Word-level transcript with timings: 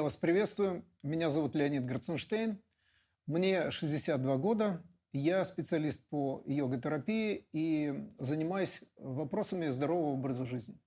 Я 0.00 0.04
вас 0.04 0.16
приветствую. 0.16 0.82
Меня 1.02 1.28
зовут 1.28 1.54
Леонид 1.54 1.84
Граценштейн. 1.84 2.58
Мне 3.26 3.70
62 3.70 4.38
года. 4.38 4.82
Я 5.12 5.44
специалист 5.44 6.08
по 6.08 6.42
йога-терапии 6.46 7.46
и 7.52 8.08
занимаюсь 8.18 8.80
вопросами 8.96 9.68
здорового 9.68 10.14
образа 10.14 10.46
жизни. 10.46 10.80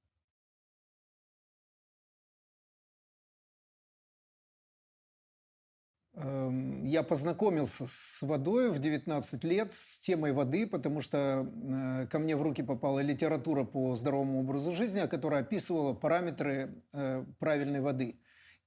Эм, 6.16 6.84
я 6.84 7.04
познакомился 7.04 7.86
с 7.86 8.18
водой 8.24 8.72
в 8.72 8.80
19 8.80 9.44
лет, 9.44 9.74
с 9.74 10.00
темой 10.00 10.32
воды, 10.32 10.66
потому 10.66 11.02
что 11.02 11.48
э, 11.48 12.08
ко 12.08 12.18
мне 12.18 12.36
в 12.36 12.42
руки 12.42 12.64
попала 12.64 13.00
литература 13.00 13.64
по 13.64 13.96
здоровому 13.96 14.40
образу 14.40 14.74
жизни, 14.74 15.06
которая 15.06 15.42
описывала 15.42 15.94
параметры 15.94 16.84
э, 16.94 17.24
правильной 17.38 17.82
воды. 17.82 18.20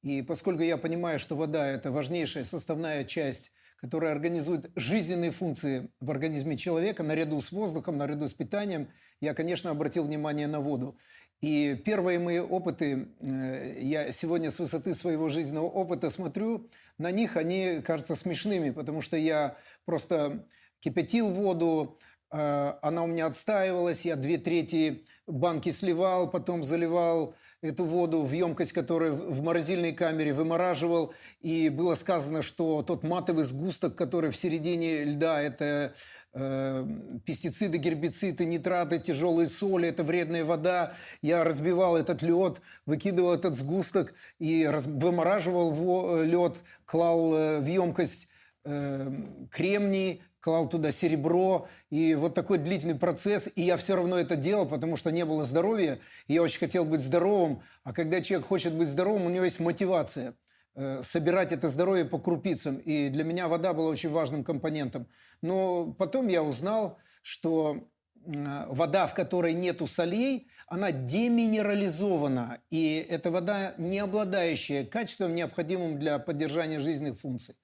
И 0.07 0.23
поскольку 0.23 0.63
я 0.63 0.77
понимаю, 0.77 1.19
что 1.19 1.35
вода– 1.35 1.67
это 1.69 1.91
важнейшая 1.91 2.45
составная 2.45 3.03
часть, 3.03 3.51
которая 3.77 4.13
организует 4.13 4.71
жизненные 4.77 5.33
функции 5.33 5.91
в 5.99 6.13
организме 6.13 6.57
человека, 6.57 7.03
наряду 7.03 7.41
с 7.41 7.51
воздухом, 7.51 7.97
наряду 7.99 8.29
с 8.29 8.33
питанием, 8.33 8.89
я, 9.21 9.35
конечно, 9.35 9.69
обратил 9.69 10.05
внимание 10.05 10.47
на 10.47 10.61
воду. 10.61 10.97
И 11.41 11.75
первые 11.85 12.21
мои 12.21 12.39
опыты, 12.39 13.09
э, 13.19 13.81
я 13.81 14.13
сегодня 14.13 14.53
с 14.53 14.61
высоты 14.61 14.95
своего 14.95 15.29
жизненного 15.29 15.67
опыта 15.67 16.09
смотрю, 16.09 16.71
на 16.99 17.11
них 17.11 17.37
они 17.37 17.83
кажутся 17.85 18.15
смешными, 18.15 18.71
потому 18.71 19.03
что 19.03 19.17
я 19.17 19.57
просто 19.87 20.47
кипятил 20.79 21.33
воду, 21.33 21.99
э, 22.31 22.75
она 22.81 23.03
у 23.03 23.09
меня 23.09 23.27
отстаивалась, 23.27 24.05
я 24.05 24.15
две 24.15 24.39
трети 24.39 25.05
банки 25.27 25.71
сливал, 25.71 26.31
потом 26.31 26.63
заливал 26.63 27.35
эту 27.63 27.85
воду 27.85 28.23
в 28.23 28.33
емкость, 28.33 28.73
которую 28.73 29.17
в 29.17 29.43
морозильной 29.43 29.93
камере 29.93 30.33
вымораживал. 30.33 31.13
И 31.41 31.69
было 31.69 31.95
сказано, 31.95 32.43
что 32.43 32.83
тот 32.83 33.03
матовый 33.03 33.45
сгусток, 33.45 33.97
который 33.97 34.31
в 34.31 34.37
середине 34.37 35.05
льда, 35.05 35.43
это 35.43 35.95
э, 36.33 36.87
пестициды, 37.25 37.79
гербициды, 37.79 38.45
нитраты, 38.45 38.99
тяжелые 38.99 39.49
соли, 39.49 39.89
это 39.89 40.05
вредная 40.05 40.45
вода. 40.45 40.95
Я 41.23 41.45
разбивал 41.45 41.97
этот 41.97 42.23
лед, 42.23 42.61
выкидывал 42.85 43.35
этот 43.35 43.55
сгусток 43.55 44.15
и 44.39 44.65
раз, 44.65 44.87
вымораживал 44.87 46.23
лед, 46.23 46.61
клал 46.85 47.35
э, 47.35 47.61
в 47.61 47.67
емкость 47.67 48.29
э, 48.65 49.11
кремний, 49.51 50.23
клал 50.47 50.69
туда 50.69 50.93
серебро, 50.93 51.67
и 51.91 52.15
вот 52.15 52.35
такой 52.35 52.59
длительный 52.59 52.95
процесс, 52.95 53.49
и 53.57 53.63
я 53.63 53.77
все 53.77 53.97
равно 53.97 54.17
это 54.17 54.37
делал, 54.37 54.65
потому 54.65 54.97
что 54.97 55.11
не 55.11 55.25
было 55.25 55.45
здоровья, 55.45 55.99
и 56.29 56.35
я 56.35 56.43
очень 56.43 56.61
хотел 56.61 56.85
быть 56.85 57.01
здоровым, 57.01 57.63
а 57.83 57.93
когда 57.93 58.21
человек 58.21 58.47
хочет 58.47 58.73
быть 58.73 58.87
здоровым, 58.87 59.27
у 59.27 59.29
него 59.29 59.43
есть 59.43 59.59
мотивация 59.59 60.37
э, 60.77 61.01
собирать 61.03 61.51
это 61.51 61.69
здоровье 61.69 62.05
по 62.05 62.21
крупицам, 62.21 62.77
и 62.77 63.09
для 63.09 63.25
меня 63.25 63.49
вода 63.49 63.73
была 63.73 63.89
очень 63.89 64.11
важным 64.11 64.45
компонентом. 64.45 65.09
Но 65.43 65.93
потом 65.99 66.29
я 66.29 66.45
узнал, 66.45 66.99
что 67.23 67.89
вода, 68.25 69.09
в 69.09 69.15
которой 69.15 69.53
нету 69.53 69.89
солей, 69.89 70.49
она 70.69 70.93
деминерализована, 70.93 72.61
и 72.71 73.05
это 73.11 73.33
вода, 73.33 73.75
не 73.79 73.99
обладающая 73.99 74.85
качеством, 74.85 75.35
необходимым 75.35 75.99
для 75.99 76.21
поддержания 76.21 76.79
жизненных 76.79 77.19
функций. 77.19 77.57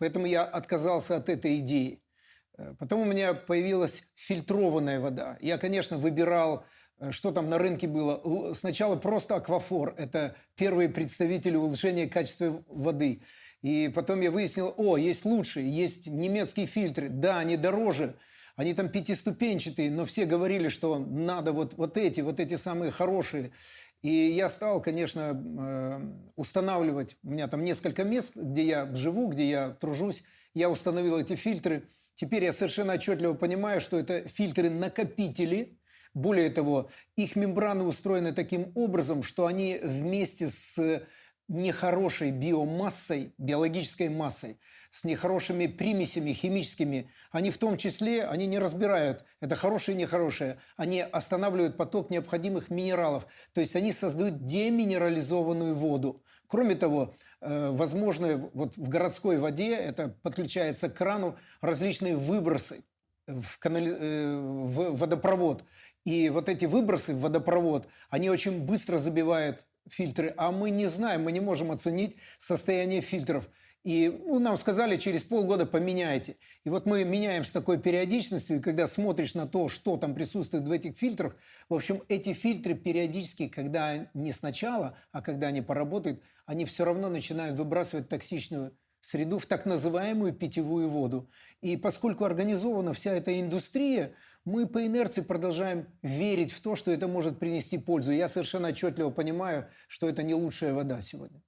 Поэтому 0.00 0.24
я 0.24 0.44
отказался 0.44 1.16
от 1.16 1.28
этой 1.28 1.58
идеи. 1.58 2.02
Э, 2.60 2.74
потом 2.78 3.00
у 3.00 3.04
меня 3.04 3.34
появилась 3.34 4.04
фильтрованная 4.14 5.00
вода. 5.00 5.38
Я, 5.40 5.58
конечно, 5.58 5.96
выбирал, 5.96 6.64
э, 6.98 7.10
что 7.10 7.32
там 7.32 7.48
на 7.48 7.58
рынке 7.58 7.86
было. 7.86 8.54
Сначала 8.54 8.96
просто 8.96 9.36
аквафор. 9.36 9.94
Это 9.96 10.36
первые 10.56 10.88
представители 10.88 11.56
улучшения 11.56 12.06
качества 12.06 12.62
воды. 12.68 13.22
И 13.62 13.90
потом 13.94 14.20
я 14.20 14.30
выяснил, 14.30 14.74
о, 14.76 14.96
есть 14.96 15.24
лучшие, 15.24 15.70
есть 15.70 16.06
немецкие 16.06 16.66
фильтры. 16.66 17.08
Да, 17.08 17.38
они 17.38 17.56
дороже, 17.56 18.16
они 18.56 18.74
там 18.74 18.88
пятиступенчатые, 18.88 19.90
но 19.90 20.04
все 20.04 20.26
говорили, 20.26 20.68
что 20.68 20.98
надо 20.98 21.52
вот, 21.52 21.74
вот 21.74 21.96
эти, 21.96 22.20
вот 22.20 22.40
эти 22.40 22.56
самые 22.56 22.90
хорошие. 22.90 23.52
И 24.02 24.08
я 24.08 24.48
стал, 24.48 24.80
конечно, 24.80 25.38
э, 25.60 26.00
устанавливать, 26.36 27.16
у 27.22 27.30
меня 27.30 27.48
там 27.48 27.64
несколько 27.64 28.02
мест, 28.02 28.32
где 28.34 28.64
я 28.64 28.94
живу, 28.94 29.28
где 29.28 29.48
я 29.48 29.70
тружусь, 29.70 30.24
я 30.54 30.70
установил 30.70 31.18
эти 31.18 31.36
фильтры. 31.36 31.88
Теперь 32.20 32.44
я 32.44 32.52
совершенно 32.52 32.92
отчетливо 32.92 33.32
понимаю, 33.32 33.80
что 33.80 33.98
это 33.98 34.28
фильтры-накопители. 34.28 35.78
Более 36.12 36.50
того, 36.50 36.90
их 37.16 37.34
мембраны 37.34 37.84
устроены 37.84 38.34
таким 38.34 38.72
образом, 38.74 39.22
что 39.22 39.46
они 39.46 39.80
вместе 39.82 40.50
с 40.50 41.02
нехорошей 41.48 42.30
биомассой, 42.30 43.32
биологической 43.38 44.10
массой, 44.10 44.60
с 44.90 45.04
нехорошими 45.04 45.66
примесями 45.66 46.34
химическими, 46.34 47.10
они 47.32 47.50
в 47.50 47.56
том 47.56 47.78
числе, 47.78 48.26
они 48.26 48.46
не 48.46 48.58
разбирают, 48.58 49.24
это 49.40 49.54
хорошее 49.54 49.96
и 49.96 50.00
нехорошее, 50.02 50.58
они 50.76 51.00
останавливают 51.00 51.78
поток 51.78 52.10
необходимых 52.10 52.68
минералов, 52.68 53.26
то 53.54 53.62
есть 53.62 53.74
они 53.76 53.92
создают 53.92 54.44
деминерализованную 54.44 55.74
воду. 55.74 56.22
Кроме 56.50 56.74
того, 56.74 57.14
э, 57.40 57.70
возможно, 57.70 58.50
вот 58.54 58.76
в 58.76 58.88
городской 58.88 59.38
воде, 59.38 59.72
это 59.76 60.08
подключается 60.22 60.88
к 60.88 60.94
крану, 60.94 61.36
различные 61.60 62.16
выбросы 62.16 62.82
в, 63.28 63.58
канали... 63.60 63.96
Э, 63.96 64.36
в 64.36 64.96
водопровод. 64.96 65.62
И 66.04 66.28
вот 66.28 66.48
эти 66.48 66.64
выбросы 66.64 67.14
в 67.14 67.20
водопровод, 67.20 67.86
они 68.08 68.30
очень 68.30 68.60
быстро 68.60 68.98
забивают 68.98 69.64
фильтры, 69.88 70.34
а 70.36 70.50
мы 70.50 70.70
не 70.70 70.88
знаем, 70.88 71.22
мы 71.22 71.30
не 71.30 71.38
можем 71.38 71.70
оценить 71.70 72.16
состояние 72.38 73.00
фильтров. 73.00 73.48
И 73.82 74.08
ну, 74.08 74.38
нам 74.40 74.58
сказали, 74.58 74.98
через 74.98 75.22
полгода 75.22 75.64
поменяйте. 75.64 76.36
И 76.64 76.70
вот 76.70 76.84
мы 76.84 77.02
меняем 77.04 77.44
с 77.44 77.52
такой 77.52 77.78
периодичностью, 77.78 78.58
и 78.58 78.60
когда 78.60 78.86
смотришь 78.86 79.34
на 79.34 79.46
то, 79.46 79.68
что 79.68 79.96
там 79.96 80.14
присутствует 80.14 80.64
в 80.64 80.70
этих 80.70 80.98
фильтрах, 80.98 81.34
в 81.68 81.74
общем, 81.74 82.02
эти 82.08 82.34
фильтры 82.34 82.74
периодически, 82.74 83.48
когда 83.48 84.10
не 84.12 84.32
сначала, 84.32 84.98
а 85.12 85.22
когда 85.22 85.46
они 85.46 85.62
поработают, 85.62 86.22
они 86.44 86.66
все 86.66 86.84
равно 86.84 87.08
начинают 87.08 87.56
выбрасывать 87.56 88.08
токсичную 88.08 88.76
среду 89.00 89.38
в 89.38 89.46
так 89.46 89.64
называемую 89.64 90.34
питьевую 90.34 90.90
воду. 90.90 91.30
И 91.62 91.78
поскольку 91.78 92.24
организована 92.24 92.92
вся 92.92 93.12
эта 93.12 93.40
индустрия, 93.40 94.14
мы 94.44 94.66
по 94.66 94.84
инерции 94.84 95.22
продолжаем 95.22 95.86
верить 96.02 96.52
в 96.52 96.60
то, 96.60 96.76
что 96.76 96.90
это 96.90 97.08
может 97.08 97.38
принести 97.38 97.78
пользу. 97.78 98.12
Я 98.12 98.28
совершенно 98.28 98.68
отчетливо 98.68 99.10
понимаю, 99.10 99.68
что 99.88 100.08
это 100.08 100.22
не 100.22 100.34
лучшая 100.34 100.74
вода 100.74 101.00
сегодня. 101.00 101.42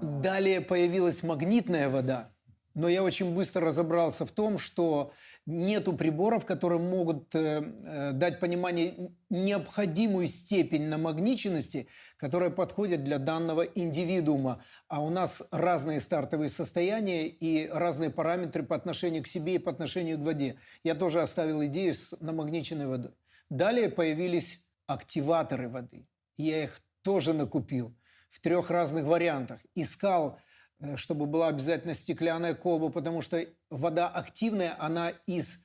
Далее 0.00 0.60
появилась 0.60 1.22
магнитная 1.22 1.88
вода. 1.88 2.34
Но 2.74 2.88
я 2.88 3.04
очень 3.04 3.34
быстро 3.34 3.66
разобрался 3.66 4.26
в 4.26 4.32
том, 4.32 4.58
что 4.58 5.12
нету 5.46 5.92
приборов, 5.92 6.44
которые 6.44 6.80
могут 6.80 7.32
э, 7.34 7.62
э, 7.62 8.10
дать 8.12 8.40
понимание 8.40 9.12
необходимую 9.30 10.26
степень 10.26 10.88
намагниченности, 10.88 11.86
которая 12.16 12.50
подходит 12.50 13.04
для 13.04 13.18
данного 13.18 13.62
индивидуума. 13.62 14.64
А 14.88 15.00
у 15.04 15.10
нас 15.10 15.44
разные 15.52 16.00
стартовые 16.00 16.48
состояния 16.48 17.28
и 17.28 17.68
разные 17.68 18.10
параметры 18.10 18.64
по 18.64 18.74
отношению 18.74 19.22
к 19.22 19.28
себе 19.28 19.54
и 19.54 19.58
по 19.58 19.70
отношению 19.70 20.18
к 20.18 20.22
воде. 20.22 20.56
Я 20.82 20.96
тоже 20.96 21.22
оставил 21.22 21.64
идею 21.66 21.94
с 21.94 22.18
намагниченной 22.20 22.88
водой. 22.88 23.12
Далее 23.50 23.88
появились 23.88 24.66
активаторы 24.88 25.68
воды. 25.68 26.08
Я 26.36 26.64
их 26.64 26.80
тоже 27.02 27.34
накупил 27.34 27.94
в 28.34 28.40
трех 28.40 28.70
разных 28.70 29.04
вариантах. 29.04 29.60
Искал, 29.74 30.40
э, 30.80 30.96
чтобы 30.96 31.26
была 31.26 31.48
обязательно 31.48 31.94
стеклянная 31.94 32.54
колба, 32.54 32.90
потому 32.90 33.22
что 33.22 33.46
вода 33.70 34.08
активная, 34.08 34.76
она 34.78 35.10
из 35.26 35.64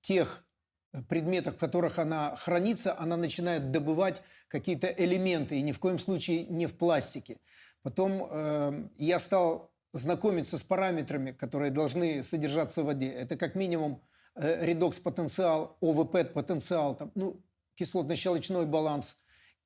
тех 0.00 0.44
предметов, 1.08 1.54
в 1.54 1.58
которых 1.58 1.98
она 1.98 2.34
хранится, 2.36 2.98
она 2.98 3.16
начинает 3.16 3.70
добывать 3.70 4.20
какие-то 4.48 4.88
элементы, 4.88 5.56
и 5.56 5.62
ни 5.62 5.72
в 5.72 5.78
коем 5.78 5.98
случае 5.98 6.44
не 6.46 6.66
в 6.66 6.76
пластике. 6.76 7.38
Потом 7.82 8.28
э, 8.30 8.88
я 8.96 9.18
стал 9.18 9.72
знакомиться 9.92 10.58
с 10.58 10.62
параметрами, 10.62 11.30
которые 11.30 11.70
должны 11.70 12.24
содержаться 12.24 12.82
в 12.82 12.86
воде. 12.86 13.10
Это 13.10 13.36
как 13.36 13.54
минимум 13.54 14.02
э, 14.34 14.66
редокс-потенциал, 14.66 15.78
ОВП-потенциал, 15.80 16.96
там, 16.96 17.12
ну, 17.14 17.42
кислотно-щелочной 17.76 18.66
баланс. 18.66 19.16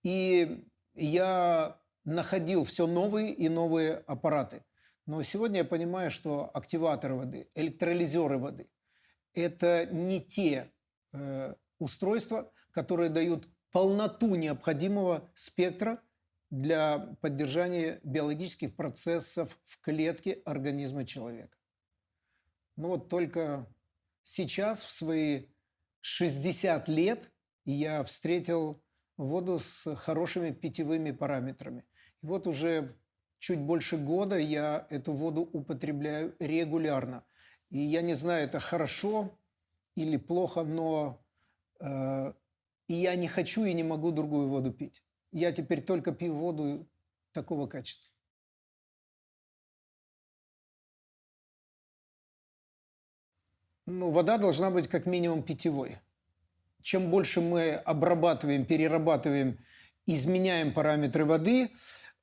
И 0.03 0.69
я 0.95 1.79
находил 2.07 2.65
все 2.65 2.87
новые 2.87 3.35
и 3.35 3.49
новые 3.51 3.97
аппараты. 4.07 4.65
Но 5.05 5.23
сегодня 5.23 5.59
я 5.59 5.65
понимаю, 5.65 6.11
что 6.11 6.51
активаторы 6.55 7.15
воды, 7.15 7.51
электролизеры 7.55 8.39
воды– 8.39 8.71
это 9.35 9.87
не 9.87 10.21
те 10.21 10.73
э, 11.13 11.55
устройства, 11.79 12.51
которые 12.71 13.11
дают 13.11 13.49
полноту 13.71 14.35
необходимого 14.37 15.31
спектра 15.35 16.01
для 16.51 17.17
поддержания 17.21 18.01
биологических 18.05 18.75
процессов 18.75 19.59
в 19.65 19.81
клетке 19.81 20.41
организма 20.45 21.05
человека. 21.05 21.57
Но 22.77 22.91
вот 22.91 23.09
только 23.09 23.67
сейчас, 24.23 24.83
в 24.83 24.91
свои 24.91 25.47
60 26.03 26.89
лет, 26.89 27.33
я 27.65 28.05
встретил 28.05 28.83
воду 29.17 29.59
с 29.59 29.97
хорошими 29.97 30.53
питьевыми 30.53 31.11
параметрами– 31.11 31.85
и 32.23 32.27
вот 32.27 32.47
уже 32.47 32.97
чуть 33.39 33.61
больше 33.61 33.97
года 33.97 34.37
я 34.37 34.87
эту 34.91 35.13
воду 35.13 35.43
употребляю 35.43 36.35
регулярно. 36.39 37.25
И 37.71 37.79
я 37.79 38.03
не 38.03 38.15
знаю, 38.15 38.45
это 38.45 38.59
хорошо 38.59 39.39
или 39.95 40.17
плохо, 40.17 40.63
но 40.63 41.25
э, 41.81 42.33
и 42.89 42.95
я 42.95 43.17
не 43.17 43.29
хочу 43.29 43.65
и 43.65 43.73
не 43.73 43.83
могу 43.83 44.13
другую 44.13 44.49
воду 44.49 44.73
пить. 44.73 45.03
Я 45.33 45.53
теперь 45.53 45.83
только 45.83 46.13
пью 46.13 46.35
воду 46.35 46.89
такого 47.33 47.67
качества. 47.67 48.13
Ну, 53.87 54.11
вода 54.11 54.37
должна 54.37 54.71
быть 54.71 54.89
как 54.89 55.07
минимум 55.07 55.43
питьевой. 55.45 55.99
Чем 56.83 57.11
больше 57.11 57.41
мы 57.41 57.75
обрабатываем, 57.75 58.65
перерабатываем, 58.65 59.59
изменяем 60.07 60.73
параметры 60.73 61.25
воды, 61.25 61.71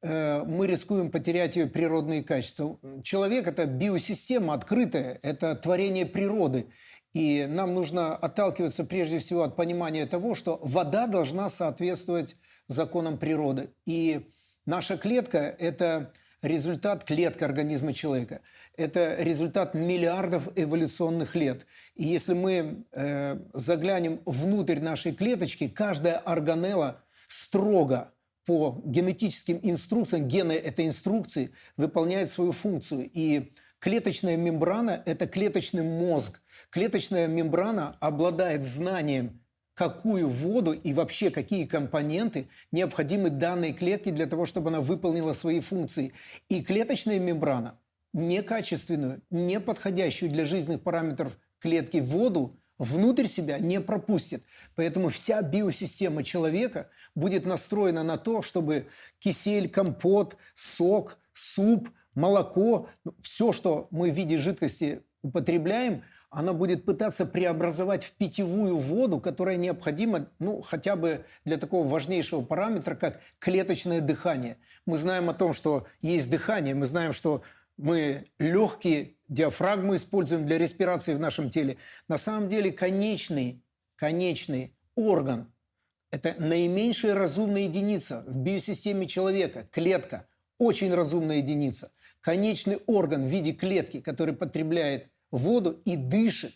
э, 0.01 0.44
мы 0.44 0.68
рискуем 0.68 1.12
потерять 1.12 1.56
ее 1.56 1.68
природные 1.68 2.24
качества. 2.24 2.80
Человек– 3.03 3.47
это 3.47 3.65
биосистема 3.65 4.53
открытая, 4.53 5.19
это 5.21 5.56
творение 5.56 6.06
природы. 6.06 6.68
И 7.13 7.45
нам 7.47 7.75
нужно 7.75 8.15
отталкиваться 8.15 8.85
прежде 8.85 9.19
всего 9.19 9.44
от 9.44 9.56
понимания 9.56 10.07
того, 10.07 10.33
что 10.33 10.59
вода 10.63 11.06
должна 11.06 11.50
соответствовать 11.50 12.35
законам 12.68 13.18
природы. 13.18 13.69
И 13.85 14.31
наша 14.65 14.97
клетка– 14.97 15.38
это 15.59 16.12
результат 16.41 17.06
клетка 17.06 17.45
организма 17.45 17.94
человека. 17.94 18.41
Это 18.75 19.15
результат 19.19 19.75
миллиардов 19.75 20.50
эволюционных 20.56 21.35
лет. 21.35 21.65
И 21.95 22.03
если 22.03 22.33
мы 22.33 22.85
э, 22.91 23.39
заглянем 23.53 24.21
внутрь 24.25 24.80
нашей 24.80 25.13
клеточки, 25.13 25.68
каждая 25.68 26.18
органелла 26.18 27.02
строго 27.33 28.13
по 28.45 28.81
генетическим 28.85 29.59
инструкциям, 29.63 30.27
гены 30.27 30.51
этой 30.51 30.85
инструкции 30.85 31.51
выполняет 31.77 32.30
свою 32.30 32.51
функцию. 32.51 33.09
И 33.12 33.53
клеточная 33.80 34.38
мембрана– 34.38 35.01
это 35.06 35.25
клеточный 35.25 35.83
мозг. 35.83 36.41
Клеточная 36.69 37.27
мембрана 37.27 37.97
обладает 38.00 38.63
знанием 38.63 39.41
какую 39.74 40.30
воду 40.30 40.74
и 40.74 40.94
вообще 40.94 41.31
какие 41.31 41.65
компоненты 41.65 42.47
необходимы 42.71 43.31
данной 43.31 43.74
клетке 43.74 44.12
для 44.12 44.27
того, 44.27 44.45
чтобы 44.45 44.69
она 44.69 44.81
выполнила 44.81 45.33
свои 45.33 45.59
функции. 45.62 46.13
И 46.50 46.62
клеточная 46.62 47.19
мембрана 47.19 47.80
некачественную, 48.13 49.24
не 49.31 49.59
подходящую 49.59 50.31
для 50.31 50.45
жизненных 50.45 50.83
параметров 50.83 51.35
клетки 51.57 51.97
воду 51.97 52.59
внутрь 52.83 53.27
себя 53.27 53.59
не 53.59 53.81
пропустит. 53.81 54.44
Поэтому 54.75 55.09
вся 55.09 55.41
биосистема 55.41 56.24
человека 56.24 56.89
будет 57.15 57.45
настроена 57.45 58.03
на 58.03 58.18
то, 58.18 58.41
чтобы 58.41 58.88
кисель, 59.19 59.69
компот, 59.69 60.38
сок, 60.53 61.18
суп, 61.33 61.89
молоко, 62.15 62.89
ну, 63.03 63.13
все, 63.21 63.51
что 63.51 63.88
мы 63.91 64.12
в 64.12 64.15
виде 64.15 64.38
жидкости 64.38 65.01
употребляем, 65.21 66.03
она 66.30 66.53
будет 66.53 66.83
пытаться 66.83 67.25
преобразовать 67.25 68.03
в 68.03 68.12
питьевую 68.13 68.77
воду, 68.77 69.19
которая 69.19 69.56
необходима 69.56 70.27
ну, 70.39 70.62
хотя 70.62 70.95
бы 70.95 71.25
для 71.45 71.57
такого 71.57 71.88
важнейшего 71.88 72.41
параметра, 72.41 72.95
как 72.95 73.21
клеточное 73.39 74.01
дыхание. 74.01 74.57
Мы 74.85 74.97
знаем 74.97 75.30
о 75.30 75.33
том, 75.33 75.53
что 75.53 75.85
есть 76.01 76.30
дыхание, 76.30 76.74
мы 76.74 76.88
знаем, 76.88 77.13
что 77.13 77.44
мы 77.77 78.25
легкие 78.39 79.13
диафрагмы 79.33 79.95
используем 79.95 80.45
для 80.45 80.57
респирации 80.57 81.13
в 81.13 81.19
нашем 81.19 81.50
теле. 81.50 81.77
На 82.07 82.18
самом 82.18 82.50
деле 82.50 82.71
конечный, 82.71 83.63
конечный 83.95 84.75
орган– 84.95 85.51
это 86.12 86.35
наименьшая 86.38 87.15
разумная 87.15 87.63
единица 87.63 88.24
в 88.27 88.38
биосистеме 88.38 89.07
человека, 89.07 89.68
клетка, 89.71 90.27
очень 90.59 90.94
разумная 90.94 91.38
единица. 91.38 91.91
Конечный 92.21 92.77
орган 92.85 93.25
в 93.25 93.30
виде 93.30 93.51
клетки, 93.51 94.00
который 94.00 94.35
потребляет 94.35 95.09
воду 95.31 95.81
и 95.83 95.97
дышит. 95.97 96.53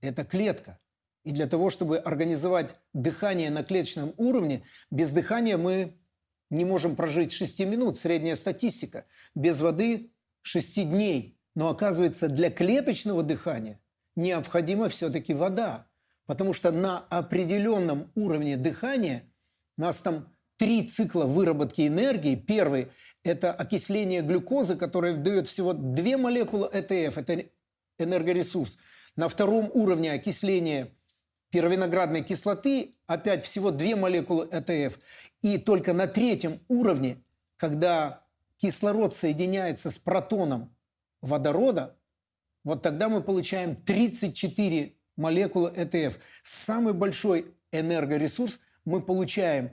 Это 0.00 0.24
клетка. 0.24 0.80
И 1.24 1.30
для 1.30 1.46
того, 1.46 1.70
чтобы 1.70 1.98
организовать 1.98 2.74
дыхание 2.92 3.50
на 3.50 3.62
клеточном 3.62 4.14
уровне, 4.16 4.64
без 4.90 5.10
дыхания 5.10 5.56
мы 5.56 5.98
не 6.50 6.64
можем 6.64 6.96
прожить 6.96 7.32
6 7.32 7.60
минут, 7.60 7.96
средняя 7.96 8.34
статистика. 8.34 9.04
Без 9.34 9.60
воды 9.60 10.10
6 10.42 10.90
дней. 10.90 11.33
Но 11.54 11.68
оказывается, 11.68 12.28
для 12.28 12.50
клеточного 12.50 13.22
дыхания 13.22 13.80
необходима 14.16 14.88
все-таки 14.88 15.34
вода. 15.34 15.86
Потому 16.26 16.54
что 16.54 16.72
на 16.72 16.98
определенном 17.10 18.10
уровне 18.14 18.56
дыхания 18.56 19.30
у 19.76 19.82
нас 19.82 19.98
там 19.98 20.32
три 20.56 20.86
цикла 20.86 21.24
выработки 21.24 21.86
энергии. 21.86 22.34
Первый– 22.34 22.88
это 23.22 23.52
окисление 23.52 24.22
глюкозы, 24.22 24.76
которое 24.76 25.16
дает 25.16 25.48
всего 25.48 25.72
две 25.72 26.16
молекулы 26.16 26.68
ЭТФ. 26.72 27.18
Это 27.18 27.46
энергоресурс. 27.98 28.78
На 29.16 29.28
втором 29.28 29.70
уровне 29.74 30.12
окисления 30.12 30.90
пировиноградной 31.50 32.22
кислоты 32.22 32.96
опять 33.06 33.44
всего 33.44 33.70
две 33.70 33.94
молекулы 33.94 34.48
ЭТФ. 34.50 34.98
И 35.42 35.58
только 35.58 35.92
на 35.92 36.06
третьем 36.06 36.60
уровне, 36.68 37.22
когда 37.56 38.24
кислород 38.56 39.14
соединяется 39.14 39.90
с 39.90 39.98
протоном 39.98 40.73
водорода, 41.24 41.96
вот 42.64 42.82
тогда 42.82 43.08
мы 43.08 43.22
получаем 43.22 43.76
34 43.76 44.96
молекулы 45.16 45.72
ЭТФ. 45.74 46.18
Самый 46.42 46.94
большой 46.94 47.54
энергоресурс 47.72 48.60
мы 48.84 49.02
получаем, 49.02 49.72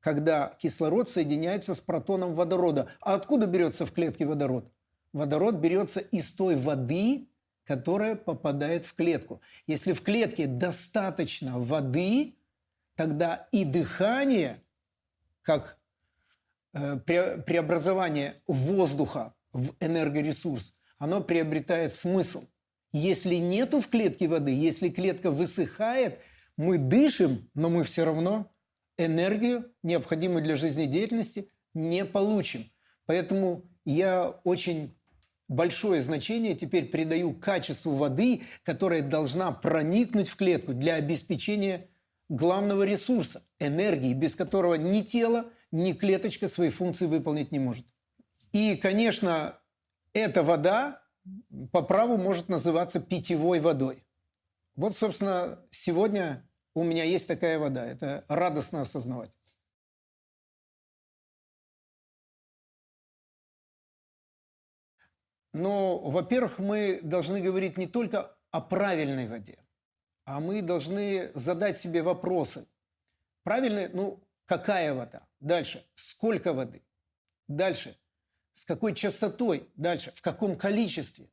когда 0.00 0.56
кислород 0.58 1.08
соединяется 1.10 1.74
с 1.74 1.80
протоном 1.80 2.34
водорода. 2.34 2.90
А 3.00 3.14
откуда 3.14 3.46
берется 3.46 3.84
в 3.84 3.92
клетке 3.92 4.26
водород? 4.26 4.72
Водород 5.12 5.56
берется 5.56 6.00
из 6.00 6.32
той 6.32 6.56
воды, 6.56 7.28
которая 7.64 8.14
попадает 8.14 8.84
в 8.84 8.94
клетку. 8.94 9.40
Если 9.66 9.92
в 9.92 10.02
клетке 10.02 10.46
достаточно 10.46 11.58
воды, 11.58 12.36
тогда 12.94 13.48
и 13.52 13.64
дыхание, 13.64 14.62
как 15.42 15.78
э, 16.72 16.96
преобразование 16.96 18.36
воздуха 18.46 19.34
в 19.52 19.72
энергоресурс, 19.80 20.79
оно 21.00 21.20
приобретает 21.20 21.92
смысл. 21.94 22.44
Если 22.92 23.36
нету 23.36 23.80
в 23.80 23.88
клетке 23.88 24.28
воды, 24.28 24.52
если 24.52 24.90
клетка 24.90 25.30
высыхает, 25.30 26.20
мы 26.56 26.78
дышим, 26.78 27.50
но 27.54 27.70
мы 27.70 27.82
все 27.84 28.04
равно 28.04 28.52
энергию, 28.98 29.72
необходимую 29.82 30.44
для 30.44 30.56
жизнедеятельности, 30.56 31.50
не 31.72 32.04
получим. 32.04 32.70
Поэтому 33.06 33.64
я 33.86 34.28
очень 34.44 34.94
большое 35.48 36.02
значение 36.02 36.54
теперь 36.54 36.90
придаю 36.90 37.32
качеству 37.34 37.94
воды, 37.94 38.42
которая 38.62 39.02
должна 39.02 39.52
проникнуть 39.52 40.28
в 40.28 40.36
клетку 40.36 40.74
для 40.74 40.96
обеспечения 40.96 41.88
главного 42.28 42.82
ресурса– 42.82 43.42
энергии, 43.58 44.12
без 44.12 44.34
которого 44.34 44.74
ни 44.74 45.00
тело, 45.00 45.46
ни 45.72 45.92
клеточка 45.92 46.46
свои 46.46 46.68
функции 46.68 47.06
выполнить 47.06 47.52
не 47.52 47.58
может. 47.58 47.86
И, 48.52 48.76
конечно, 48.76 49.59
эта 50.12 50.42
вода 50.42 51.02
по 51.72 51.82
праву 51.82 52.16
может 52.16 52.48
называться 52.48 53.00
питьевой 53.00 53.60
водой. 53.60 54.04
Вот, 54.74 54.96
собственно, 54.96 55.64
сегодня 55.70 56.48
у 56.74 56.84
меня 56.84 57.04
есть 57.04 57.28
такая 57.28 57.58
вода. 57.58 57.86
Это 57.86 58.24
радостно 58.28 58.82
осознавать. 58.82 59.32
Но, 65.52 65.98
во-первых, 65.98 66.58
мы 66.58 67.00
должны 67.02 67.40
говорить 67.40 67.76
не 67.76 67.86
только 67.86 68.36
о 68.50 68.60
правильной 68.60 69.28
воде, 69.28 69.58
а 70.24 70.40
мы 70.40 70.62
должны 70.62 71.32
задать 71.34 71.78
себе 71.78 72.02
вопросы. 72.02 72.68
Правильная, 73.42 73.90
ну, 73.92 74.24
какая 74.46 74.94
вода? 74.94 75.26
Дальше, 75.40 75.84
сколько 75.94 76.52
воды? 76.52 76.84
Дальше, 77.48 77.99
с 78.52 78.64
какой 78.64 78.94
частотой? 78.94 79.68
Дальше, 79.76 80.12
в 80.14 80.22
каком 80.22 80.56
количестве? 80.56 81.26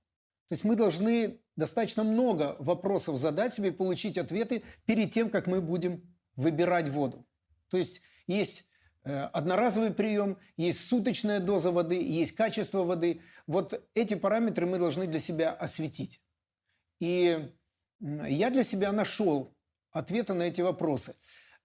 То 0.48 0.54
есть 0.54 0.64
мы 0.64 0.76
должны 0.76 1.42
достаточно 1.56 2.04
много 2.04 2.56
вопросов 2.60 3.18
задать 3.18 3.54
себе 3.54 3.70
и 3.70 3.72
получить 3.72 4.18
ответы 4.18 4.64
перед 4.86 5.12
тем, 5.12 5.30
как 5.30 5.48
мы 5.48 5.62
будем 5.62 6.04
выбирать 6.36 6.90
воду. 6.90 7.28
То 7.70 7.78
есть 7.78 8.02
есть 8.28 8.68
Э, 9.08 9.30
одноразовый 9.32 9.92
прием, 9.94 10.38
есть 10.58 10.86
суточная 10.86 11.40
доза 11.40 11.72
воды, 11.72 11.96
есть 11.96 12.34
качество 12.34 12.84
воды. 12.84 13.22
Вот 13.46 13.82
эти 13.94 14.16
параметры 14.16 14.66
мы 14.66 14.80
должны 14.80 15.08
для 15.08 15.20
себя 15.20 15.54
осветить. 15.54 16.22
И 17.00 17.50
я 18.02 18.50
для 18.50 18.64
себя 18.64 18.92
нашел 18.92 19.56
ответы 19.92 20.34
на 20.34 20.44
эти 20.44 20.60
вопросы. 20.60 21.16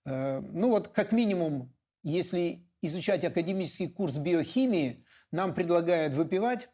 Э, 0.04 0.38
ну 0.38 0.68
вот, 0.68 0.86
как 0.86 1.10
минимум, 1.10 1.74
если 2.04 2.64
изучать 2.80 3.24
академический 3.24 3.90
курс 3.90 4.18
биохимии, 4.18 5.04
нам 5.32 5.54
предлагают 5.54 6.14
выпивать 6.14 6.68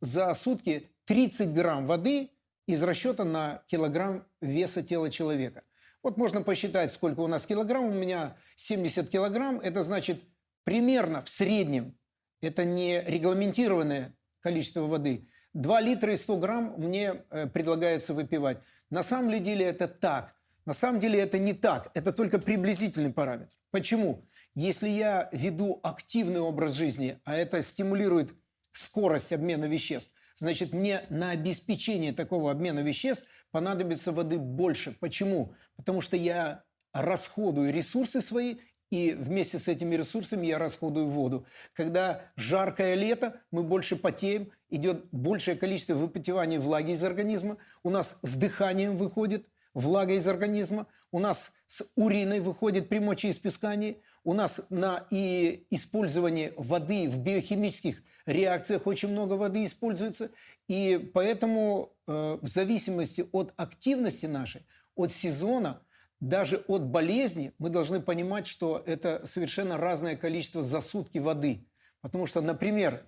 за 0.00 0.32
сутки 0.34 0.90
30 1.06 1.54
грамм 1.54 1.86
воды 1.86 2.30
из 2.66 2.82
расчета 2.82 3.24
на 3.24 3.62
килограмм 3.66 4.26
веса 4.40 4.82
тела 4.82 5.10
человека. 5.10 5.62
Вот 6.02 6.16
можно 6.16 6.42
посчитать, 6.42 6.92
сколько 6.92 7.20
у 7.20 7.26
нас 7.26 7.46
килограмм. 7.46 7.86
У 7.86 7.92
меня 7.92 8.36
70 8.56 9.10
килограмм. 9.10 9.60
Это 9.60 9.82
значит 9.82 10.22
примерно 10.64 11.22
в 11.22 11.28
среднем 11.28 11.96
Это 12.40 12.64
не 12.64 13.02
регламентированное 13.02 14.16
количество 14.40 14.82
воды. 14.82 15.28
2 15.52 15.80
литра 15.80 16.12
и 16.12 16.16
100 16.16 16.36
грамм 16.36 16.74
мне 16.78 17.24
э, 17.30 17.46
предлагается 17.48 18.14
выпивать. 18.14 18.58
На 18.88 19.02
самом 19.02 19.42
деле 19.42 19.66
это 19.66 19.88
так? 19.88 20.34
На 20.64 20.72
самом 20.72 21.00
деле 21.00 21.18
это 21.18 21.38
не 21.38 21.52
так. 21.52 21.90
Это 21.94 22.12
только 22.12 22.38
приблизительный 22.38 23.12
параметр. 23.12 23.54
Почему? 23.70 24.24
Если 24.54 24.88
я 24.88 25.28
веду 25.32 25.80
активный 25.82 26.40
образ 26.40 26.74
жизни, 26.74 27.20
а 27.24 27.36
это 27.36 27.62
стимулирует 27.62 28.34
скорость 28.72 29.32
обмена 29.32 29.66
веществ, 29.66 30.12
значит, 30.36 30.72
мне 30.72 31.06
на 31.08 31.30
обеспечение 31.30 32.12
такого 32.12 32.50
обмена 32.50 32.80
веществ 32.80 33.24
понадобится 33.50 34.12
воды 34.12 34.38
больше. 34.38 34.96
Почему? 34.98 35.54
Потому 35.76 36.00
что 36.00 36.16
я 36.16 36.64
расходую 36.92 37.72
ресурсы 37.72 38.20
свои 38.20 38.56
и 38.90 39.12
вместе 39.12 39.60
с 39.60 39.68
этими 39.68 39.94
ресурсами 39.94 40.48
я 40.48 40.58
расходую 40.58 41.08
воду. 41.08 41.46
Когда 41.74 42.22
жаркое 42.36 42.94
лето, 42.94 43.40
мы 43.52 43.62
больше 43.62 43.94
потеем, 43.94 44.50
идет 44.68 45.06
большее 45.12 45.56
количество 45.56 45.94
выпотевания 45.94 46.58
влаги 46.58 46.92
из 46.92 47.02
организма, 47.04 47.58
у 47.84 47.90
нас 47.90 48.18
с 48.22 48.34
дыханием 48.34 48.96
выходит 48.96 49.46
влага 49.74 50.14
из 50.14 50.26
организма, 50.26 50.88
у 51.12 51.20
нас 51.20 51.52
с 51.68 51.84
уриной 51.94 52.40
выходит 52.40 52.88
при 52.88 52.98
мочеиспускании, 52.98 54.02
у 54.24 54.34
нас 54.34 54.60
на 54.70 55.06
и 55.10 55.66
использование 55.70 56.52
воды 56.56 57.08
в 57.08 57.18
биохимических 57.18 58.02
реакциях 58.26 58.86
очень 58.86 59.08
много 59.08 59.34
воды 59.34 59.64
используется, 59.64 60.30
и 60.68 61.10
поэтому 61.14 61.96
э, 62.06 62.38
в 62.40 62.46
зависимости 62.46 63.26
от 63.32 63.52
активности 63.56 64.26
нашей, 64.26 64.66
от 64.94 65.10
сезона, 65.10 65.82
даже 66.20 66.58
от 66.68 66.84
болезни 66.84 67.54
мы 67.58 67.70
должны 67.70 68.00
понимать, 68.00 68.46
что 68.46 68.82
это 68.86 69.26
совершенно 69.26 69.78
разное 69.78 70.16
количество 70.16 70.62
за 70.62 70.80
сутки 70.82 71.18
воды. 71.18 71.66
Потому 72.02 72.26
что, 72.26 72.42
например, 72.42 73.06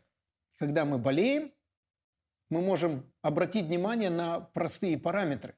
когда 0.58 0.84
мы 0.84 0.98
болеем, 0.98 1.52
мы 2.48 2.62
можем 2.62 3.10
обратить 3.20 3.66
внимание 3.66 4.10
на 4.10 4.40
простые 4.40 4.98
параметры. 4.98 5.56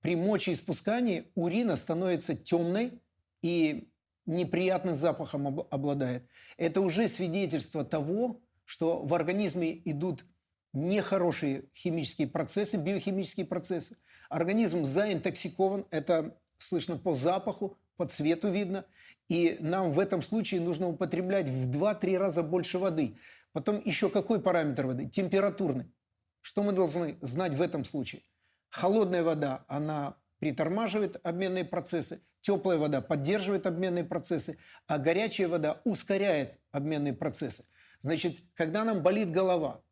При 0.00 0.16
мочеиспускании 0.16 1.30
урина 1.34 1.76
становится 1.76 2.34
темной 2.34 3.00
и 3.42 3.91
неприятным 4.26 4.94
запахом 4.94 5.66
обладает. 5.70 6.28
Это 6.56 6.80
уже 6.80 7.08
свидетельство 7.08 7.84
того, 7.84 8.40
что 8.64 9.02
в 9.02 9.14
организме 9.14 9.76
идут 9.84 10.24
нехорошие 10.72 11.64
химические 11.74 12.28
процессы, 12.28 12.76
биохимические 12.76 13.46
процессы. 13.46 13.96
Организм 14.30 14.84
заинтоксикован, 14.84 15.86
это 15.90 16.38
слышно 16.58 16.96
по 16.96 17.14
запаху, 17.14 17.78
по 17.96 18.06
цвету 18.06 18.50
видно. 18.50 18.86
И 19.28 19.56
нам 19.60 19.92
в 19.92 19.98
этом 19.98 20.22
случае 20.22 20.60
нужно 20.60 20.88
употреблять 20.88 21.48
в 21.48 21.70
2-3 21.70 22.18
раза 22.18 22.42
больше 22.42 22.78
воды. 22.78 23.18
Потом 23.52 23.82
еще 23.84 24.08
какой 24.08 24.40
параметр 24.40 24.86
воды? 24.86 25.08
Температурный. 25.08 25.92
Что 26.40 26.62
мы 26.62 26.72
должны 26.72 27.18
знать 27.20 27.54
в 27.54 27.62
этом 27.62 27.84
случае? 27.84 28.22
Холодная 28.70 29.22
вода, 29.22 29.64
она 29.68 30.16
притормаживает 30.42 31.24
обменные 31.24 31.64
процессы, 31.64 32.20
теплая 32.40 32.76
вода 32.76 33.00
поддерживает 33.00 33.68
обменные 33.68 34.02
процессы, 34.02 34.58
а 34.88 34.98
горячая 34.98 35.46
вода 35.46 35.80
ускоряет 35.84 36.58
обменные 36.72 37.14
процессы. 37.14 37.64
Значит, 38.00 38.38
когда 38.54 38.82
нам 38.82 39.02
болит 39.02 39.30
голова, 39.30 39.84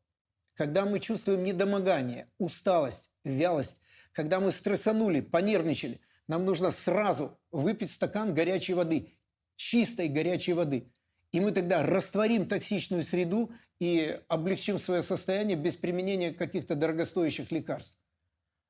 когда 0.54 0.84
мы 0.84 0.98
чувствуем 0.98 1.44
недомогание, 1.44 2.32
усталость, 2.38 3.12
вялость, 3.22 3.80
когда 4.10 4.40
мы 4.40 4.50
стрессанули, 4.50 5.20
понервничали– 5.20 6.00
нам 6.30 6.44
нужно 6.44 6.70
сразу 6.70 7.40
выпить 7.50 7.90
стакан 7.90 8.32
горячей 8.34 8.74
воды, 8.74 9.16
чистой 9.56 10.06
горячей 10.06 10.52
воды. 10.52 10.92
И 11.32 11.40
мы 11.40 11.50
тогда 11.50 11.84
растворим 11.84 12.46
токсичную 12.46 13.02
среду 13.02 13.52
и 13.80 14.20
облегчим 14.28 14.78
свое 14.78 15.02
состояние 15.02 15.56
без 15.56 15.74
применения 15.74 16.32
каких-то 16.32 16.76
дорогостоящих 16.76 17.50
лекарств. 17.50 17.98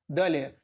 Далее, 0.07 0.59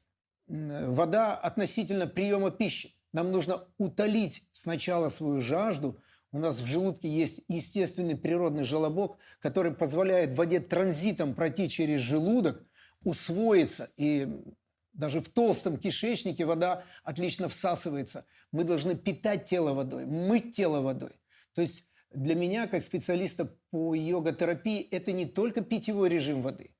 вода 0.47 1.35
относительно 1.35 2.07
приема 2.07 2.51
пищи. 2.51 2.95
Нам 3.13 3.31
нужно 3.31 3.67
утолить 3.77 4.43
сначала 4.51 5.09
свою 5.09 5.41
жажду. 5.41 6.01
У 6.31 6.39
нас 6.39 6.59
в 6.59 6.65
желудке 6.65 7.09
есть 7.09 7.41
естественный 7.47 8.17
природный 8.17 8.63
желобок, 8.63 9.17
который 9.39 9.73
позволяет 9.73 10.33
воде 10.33 10.59
транзитом 10.59 11.33
пройти 11.33 11.69
через 11.69 12.01
желудок, 12.01 12.63
усвоиться 13.03 13.89
и 13.95 14.27
даже 14.97 15.21
в 15.21 15.29
толстом 15.29 15.77
кишечнике 15.77 16.43
вода 16.45 16.83
отлично 17.03 17.47
всасывается. 17.47 18.25
Мы 18.51 18.63
должны 18.63 18.95
питать 18.95 19.45
тело 19.45 19.73
водой, 19.73 20.05
мыть 20.05 20.55
тело 20.55 20.81
водой. 20.81 21.11
То 21.53 21.61
есть 21.61 21.85
для 22.11 22.35
меня, 22.35 22.67
как 22.67 22.81
специалиста 22.81 23.45
по 23.69 23.93
йога-терапии, 23.93 24.81
это 24.89 25.11
не 25.11 25.25
только 25.25 25.61
питьевой 25.61 26.09
режим 26.09 26.41
воды. 26.41 26.71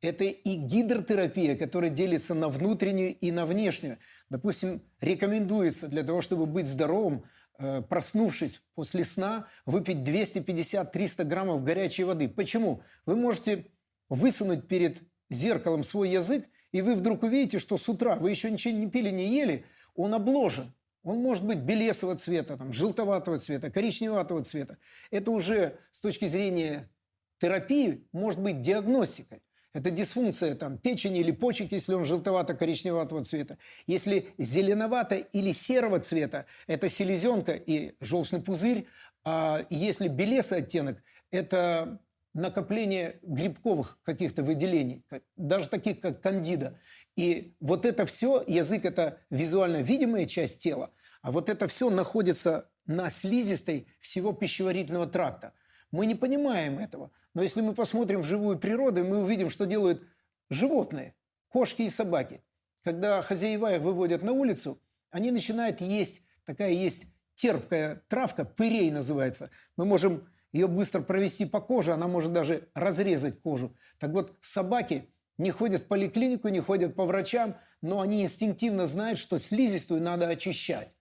Это 0.00 0.24
и 0.24 0.54
гидротерапия, 0.54 1.56
которая 1.56 1.90
делится 1.90 2.34
на 2.34 2.48
внутреннюю 2.48 3.14
и 3.16 3.30
на 3.30 3.44
внешнюю. 3.44 3.98
Допустим, 4.30 4.82
рекомендуется 5.00 5.88
для 5.88 6.02
того, 6.02 6.22
чтобы 6.22 6.46
быть 6.46 6.66
здоровым, 6.66 7.24
э, 7.58 7.82
проснувшись 7.82 8.62
после 8.74 9.04
сна, 9.04 9.46
выпить 9.66 9.98
250-300 9.98 11.24
граммов 11.24 11.64
горячей 11.64 12.04
воды. 12.04 12.28
Почему? 12.28 12.82
Вы 13.04 13.16
можете 13.16 13.66
высунуть 14.08 14.68
перед 14.68 15.02
зеркалом 15.28 15.84
свой 15.84 16.10
язык 16.10 16.46
и 16.72 16.82
вы 16.82 16.94
вдруг 16.94 17.22
увидите, 17.22 17.58
что 17.58 17.76
с 17.76 17.88
утра 17.88 18.16
вы 18.16 18.30
еще 18.30 18.50
ничего 18.50 18.74
не 18.74 18.88
пили, 18.88 19.10
не 19.10 19.28
ели, 19.28 19.64
он 19.94 20.14
обложен. 20.14 20.72
Он 21.02 21.18
может 21.18 21.44
быть 21.44 21.58
белесого 21.58 22.16
цвета, 22.16 22.58
там, 22.58 22.72
желтоватого 22.72 23.38
цвета, 23.38 23.70
коричневатого 23.70 24.44
цвета. 24.44 24.76
Это 25.10 25.30
уже 25.30 25.78
с 25.90 26.00
точки 26.00 26.26
зрения 26.26 26.90
терапии 27.38 28.06
может 28.12 28.40
быть 28.40 28.60
диагностикой. 28.60 29.42
Это 29.72 29.90
дисфункция 29.90 30.54
там, 30.56 30.78
печени 30.78 31.20
или 31.20 31.30
почек, 31.30 31.70
если 31.72 31.94
он 31.94 32.04
желтовато-коричневатого 32.04 33.24
цвета. 33.24 33.56
Если 33.86 34.32
зеленовато 34.36 35.16
или 35.16 35.52
серого 35.52 36.00
цвета, 36.00 36.46
это 36.66 36.88
селезенка 36.88 37.52
и 37.52 37.94
желчный 38.00 38.42
пузырь. 38.42 38.86
А 39.24 39.64
если 39.70 40.08
белесый 40.08 40.58
оттенок, 40.58 41.02
это 41.30 42.00
накопление 42.34 43.18
грибковых 43.22 43.98
каких-то 44.02 44.42
выделений, 44.42 45.04
даже 45.36 45.68
таких, 45.68 46.00
как 46.00 46.20
кандида. 46.20 46.78
И 47.16 47.54
вот 47.60 47.84
это 47.84 48.06
все, 48.06 48.42
язык– 48.46 48.84
это 48.86 49.18
визуально 49.30 49.82
видимая 49.82 50.26
часть 50.26 50.58
тела, 50.58 50.90
а 51.22 51.32
вот 51.32 51.48
это 51.48 51.66
все 51.66 51.90
находится 51.90 52.70
на 52.86 53.10
слизистой 53.10 53.88
всего 54.00 54.32
пищеварительного 54.32 55.06
тракта. 55.06 55.52
Мы 55.90 56.06
не 56.06 56.14
понимаем 56.14 56.78
этого. 56.78 57.10
Но 57.34 57.42
если 57.42 57.60
мы 57.60 57.74
посмотрим 57.74 58.22
в 58.22 58.26
живую 58.26 58.58
природу, 58.58 59.04
мы 59.04 59.22
увидим, 59.22 59.50
что 59.50 59.66
делают 59.66 60.02
животные, 60.48 61.14
кошки 61.48 61.82
и 61.82 61.88
собаки. 61.88 62.42
Когда 62.82 63.22
хозяева 63.22 63.74
их 63.74 63.82
выводят 63.82 64.22
на 64.22 64.32
улицу, 64.32 64.82
они 65.10 65.30
начинают 65.30 65.80
есть, 65.80 66.22
такая 66.44 66.70
есть 66.70 67.06
терпкая 67.34 68.02
травка, 68.08 68.44
пырей 68.44 68.90
называется. 68.90 69.50
Мы 69.76 69.84
можем 69.84 70.28
ее 70.52 70.66
быстро 70.66 71.00
провести 71.00 71.44
по 71.44 71.60
коже, 71.60 71.92
она 71.92 72.08
может 72.08 72.32
даже 72.32 72.68
разрезать 72.74 73.40
кожу. 73.40 73.76
Так 73.98 74.10
вот, 74.10 74.36
собаки 74.40 75.14
не 75.38 75.50
ходят 75.50 75.82
в 75.82 75.86
поликлинику, 75.86 76.48
не 76.48 76.60
ходят 76.60 76.94
по 76.94 77.06
врачам, 77.06 77.56
но 77.80 78.00
они 78.00 78.22
инстинктивно 78.22 78.86
знают, 78.86 79.18
что 79.18 79.38
слизистую 79.38 80.02
надо 80.02 80.28
очищать. 80.28 80.92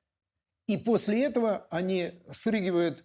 И 0.68 0.78
после 0.78 1.24
этого 1.24 1.68
они 1.72 2.22
срыгивают 2.30 3.04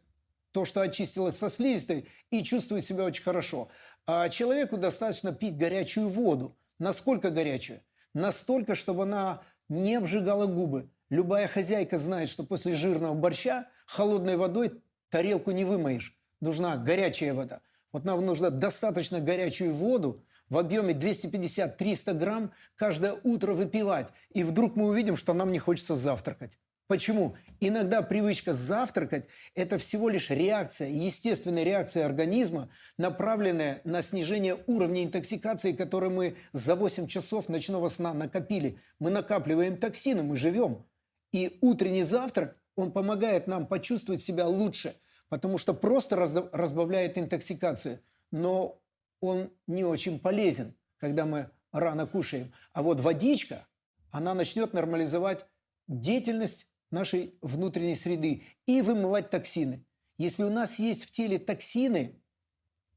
то, 0.55 0.65
что 0.65 0.81
очистилось 0.81 1.37
со 1.37 1.51
слизистой, 1.51 2.09
и 2.31 2.43
чувствуют 2.43 2.87
себя 2.87 3.05
очень 3.05 3.25
хорошо. 3.25 3.69
А 4.07 4.29
человеку 4.29 4.79
достаточно 4.79 5.33
пить 5.33 5.59
горячую 5.59 6.09
воду. 6.09 6.57
Насколько 6.79 7.31
горячую? 7.31 7.81
Настолько, 8.15 8.75
чтобы 8.75 9.03
она 9.03 9.43
не 9.69 9.97
обжигала 9.97 10.47
губы. 10.47 10.89
Любая 11.11 11.49
хозяйка 11.49 11.99
знает, 11.99 12.31
что 12.31 12.45
после 12.45 12.75
жирного 12.75 13.15
борща 13.15 13.69
холодной 13.87 14.37
водой 14.37 14.81
тарелку 15.11 15.51
не 15.51 15.65
вымоешь 15.65 16.17
нужна 16.45 16.77
горячая 16.77 17.35
вода. 17.35 17.61
Вот 17.93 18.05
нам 18.05 18.25
нужно 18.25 18.51
достаточно 18.51 19.21
горячую 19.21 19.75
воду 19.75 20.23
в 20.49 20.59
объеме 20.59 20.93
250-300 20.93 22.13
грамм 22.15 22.53
каждое 22.77 23.15
утро 23.25 23.55
выпивать. 23.55 24.09
И 24.31 24.45
вдруг 24.45 24.77
мы 24.77 24.87
увидим, 24.87 25.17
что 25.17 25.33
нам 25.33 25.51
не 25.51 25.59
хочется 25.59 25.97
завтракать. 25.97 26.59
Почему? 26.87 27.37
Иногда 27.61 28.03
привычка 28.03 28.53
завтракать– 28.53 29.27
это 29.55 29.79
всего 29.79 30.09
лишь 30.09 30.31
реакция, 30.31 30.89
естественная 30.89 31.65
реакция 31.65 32.05
организма, 32.05 32.69
направленная 32.99 33.81
на 33.85 34.03
снижение 34.03 34.59
уровня 34.67 35.05
интоксикации, 35.05 35.73
который 35.73 36.11
мы 36.11 36.37
за 36.53 36.75
8 36.75 37.07
часов 37.07 37.49
ночного 37.49 37.89
сна 37.89 38.13
накопили. 38.13 38.79
Мы 38.99 39.11
накапливаем 39.11 39.79
токсины, 39.79 40.23
мы 40.23 40.37
живем. 40.37 40.85
И 41.33 41.59
утренний 41.63 42.03
завтрак, 42.03 42.57
он 42.77 42.93
помогает 42.93 43.47
нам 43.47 43.67
почувствовать 43.67 44.23
себя 44.23 44.47
лучше– 44.47 44.95
потому 45.35 45.59
что 45.59 45.75
просто 45.75 46.15
разбавляет 46.15 47.19
интоксикацию, 47.19 48.01
но 48.31 48.81
он 49.21 49.51
не 49.67 49.85
очень 49.85 50.21
полезен, 50.21 50.77
когда 50.99 51.25
мы 51.25 51.51
рано 51.73 52.07
кушаем. 52.07 52.53
А 52.73 52.85
вот 52.85 53.01
водичка, 53.01 53.67
она 54.13 54.33
начнет 54.35 54.73
нормализовать 54.75 55.45
деятельность 55.89 56.69
нашей 56.95 57.35
внутренней 57.43 57.97
среды 57.97 58.45
и 58.65 58.81
вымывать 58.81 59.29
токсины. 59.29 59.85
Если 60.17 60.45
у 60.45 60.51
нас 60.51 60.79
есть 60.79 61.05
в 61.05 61.11
теле 61.11 61.39
токсины, 61.39 62.21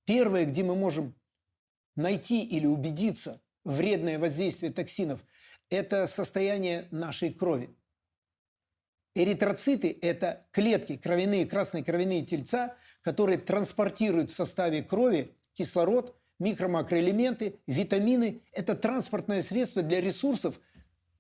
Первое, 0.08 0.46
где 0.46 0.64
мы 0.64 0.74
можем 0.74 1.14
найти 1.98 2.42
или 2.46 2.66
убедиться 2.66 3.42
вредное 3.66 4.18
воздействие 4.18 4.72
токсинов, 4.72 5.20
это 5.70 6.08
состояние 6.08 6.88
нашей 6.92 7.34
крови. 7.34 7.76
Эритроциты– 9.16 9.98
это 10.02 10.48
клетки, 10.52 10.96
кровяные, 10.96 11.46
красные 11.46 11.84
кровяные 11.84 12.26
тельца, 12.26 12.78
которые 13.02 13.38
транспортируют 13.38 14.32
в 14.32 14.36
составе 14.36 14.82
крови 14.82 15.36
кислород, 15.52 16.16
микро-макроэлементы, 16.40 17.60
витамины. 17.68 18.44
Это 18.54 18.76
транспортное 18.76 19.42
средство 19.42 19.82
для 19.82 20.00
ресурсов, 20.00 20.58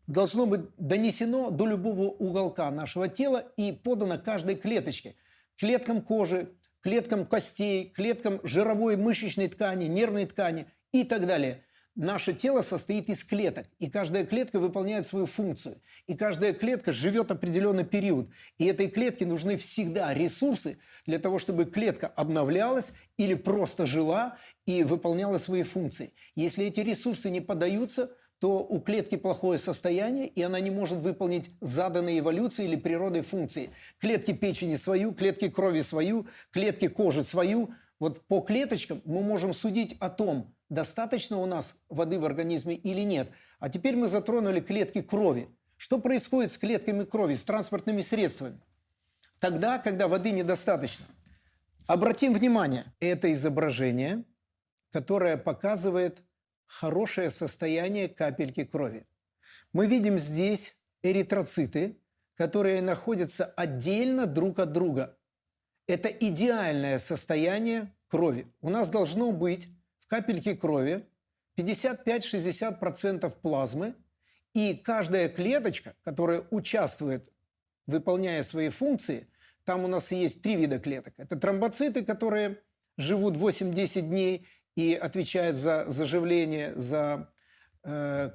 должно 0.07 0.45
быть 0.45 0.61
донесено 0.77 1.51
до 1.51 1.67
любого 1.67 2.09
уголка 2.09 2.71
нашего 2.71 3.07
тела 3.07 3.51
и 3.57 3.71
подано 3.71 4.17
каждой 4.17 4.55
клеточке. 4.55 5.15
Клеткам 5.57 6.01
кожи, 6.01 6.53
клеткам 6.81 7.25
костей, 7.25 7.89
клеткам 7.89 8.39
жировой 8.43 8.97
мышечной 8.97 9.47
ткани, 9.47 9.85
нервной 9.85 10.25
ткани 10.25 10.67
и 10.91 11.03
так 11.03 11.27
далее– 11.27 11.63
наше 11.97 12.33
тело 12.33 12.61
состоит 12.61 13.09
из 13.09 13.23
клеток, 13.23 13.65
и 13.79 13.89
каждая 13.89 14.25
клетка 14.25 14.59
выполняет 14.59 15.05
свою 15.05 15.25
функцию. 15.25 15.81
И 16.05 16.15
каждая 16.15 16.53
клетка 16.53 16.93
живет 16.93 17.31
определенный 17.31 17.83
период. 17.83 18.29
И 18.57 18.65
этой 18.65 18.87
клетке 18.87 19.25
нужны 19.25 19.57
всегда 19.57 20.13
ресурсы 20.13 20.77
для 21.05 21.19
того, 21.19 21.39
чтобы 21.39 21.65
клетка 21.65 22.07
обновлялась 22.07 22.93
или 23.17 23.33
просто 23.33 23.85
жила 23.85 24.37
и 24.65 24.83
выполняла 24.83 25.39
свои 25.39 25.63
функции. 25.63 26.13
Если 26.35 26.65
эти 26.65 26.79
ресурсы 26.79 27.29
не 27.29 27.41
подаются, 27.41 28.11
то 28.39 28.59
у 28.59 28.79
клетки 28.79 29.15
плохое 29.15 29.57
состояние, 29.57 30.27
и 30.27 30.41
она 30.41 30.59
не 30.59 30.69
может 30.69 30.99
выполнить 30.99 31.49
заданные 31.59 32.19
эволюцией 32.19 32.67
или 32.67 32.75
природой 32.75 33.21
функции. 33.21 33.71
Клетки 33.99 34.31
печени 34.31 34.75
свою, 34.75 35.13
клетки 35.13 35.49
крови 35.49 35.81
свою, 35.81 36.27
клетки 36.51 36.87
кожи 36.87 37.23
свою. 37.23 37.73
Вот 37.99 38.27
по 38.27 38.41
клеточкам 38.41 39.01
мы 39.05 39.23
можем 39.23 39.53
судить 39.53 39.97
о 39.99 40.09
том, 40.09 40.53
достаточно 40.69 41.39
у 41.39 41.47
нас 41.47 41.79
воды 41.89 42.19
в 42.19 42.25
организме 42.25 42.75
или 42.75 43.01
нет. 43.01 43.31
А 43.59 43.69
теперь 43.69 43.95
мы 43.95 44.07
затронули 44.07 44.59
клетки 44.59 45.01
крови. 45.01 45.49
Что 45.77 45.99
происходит 45.99 46.51
с 46.51 46.57
клетками 46.57 47.05
крови, 47.05 47.33
с 47.33 47.43
транспортными 47.43 48.01
средствами? 48.01 48.59
Тогда, 49.39 49.77
когда 49.79 50.07
воды 50.07 50.31
недостаточно. 50.31 51.05
Обратим 51.87 52.33
внимание, 52.33 52.85
это 52.99 53.31
изображение, 53.33 54.25
которое 54.91 55.37
показывает 55.37 56.23
хорошее 56.67 57.31
состояние 57.31 58.07
капельки 58.07 58.63
крови. 58.63 59.07
Мы 59.73 59.87
видим 59.87 60.19
здесь 60.19 60.77
эритроциты, 61.01 61.99
которые 62.35 62.81
находятся 62.81 63.45
отдельно 63.45 64.27
друг 64.27 64.59
от 64.59 64.71
друга. 64.71 65.17
Это 65.87 66.09
идеальное 66.09 66.99
состояние 66.99 67.95
крови. 68.07 68.47
У 68.61 68.69
нас 68.69 68.89
должно 68.89 69.31
быть 69.31 69.67
в 69.99 70.07
капельке 70.07 70.55
крови 70.55 71.07
55-60% 71.57 73.29
плазмы, 73.41 73.95
и 74.53 74.75
каждая 74.75 75.29
клеточка, 75.29 75.95
которая 76.03 76.45
участвует, 76.51 77.31
выполняя 77.85 78.43
свои 78.43 78.69
функции, 78.69 79.27
там 79.65 79.83
у 79.83 79.87
нас 79.87 80.11
есть 80.11 80.41
три 80.41 80.55
вида 80.55 80.79
клеток. 80.79 81.13
Это 81.17 81.35
тромбоциты, 81.35 82.05
которые 82.05 82.61
живут 82.97 83.35
8-10 83.35 84.01
дней 84.01 84.47
и 84.77 84.93
отвечают 84.93 85.57
за 85.57 85.85
заживление, 85.87 86.73
за 86.75 87.29
э, 87.83 88.29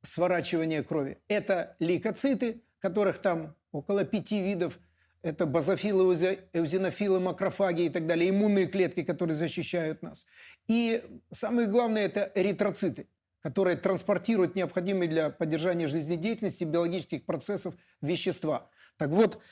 сворачивание 0.00 0.82
крови. 0.82 1.18
Это 1.28 1.76
лейкоциты, 1.78 2.62
которых 2.80 3.18
там 3.18 3.54
около 3.70 4.04
пяти 4.04 4.40
видов– 4.40 4.78
это 5.22 5.46
базофилы, 5.46 6.14
эузинофилы, 6.52 7.20
макрофаги 7.20 7.82
и 7.82 7.88
так 7.90 8.06
далее, 8.06 8.30
иммунные 8.30 8.66
клетки, 8.66 9.02
которые 9.02 9.34
защищают 9.34 10.02
нас. 10.02 10.26
И 10.68 11.02
самое 11.30 11.66
главное– 11.66 12.04
это 12.04 12.30
эритроциты, 12.34 13.06
которые 13.40 13.76
транспортируют 13.76 14.54
необходимые 14.54 15.08
для 15.08 15.30
поддержания 15.30 15.86
жизнедеятельности 15.86 16.64
биологических 16.64 17.24
процессов 17.24 17.74
вещества. 18.00 18.70
Так 18.96 19.10
вот, 19.10 19.42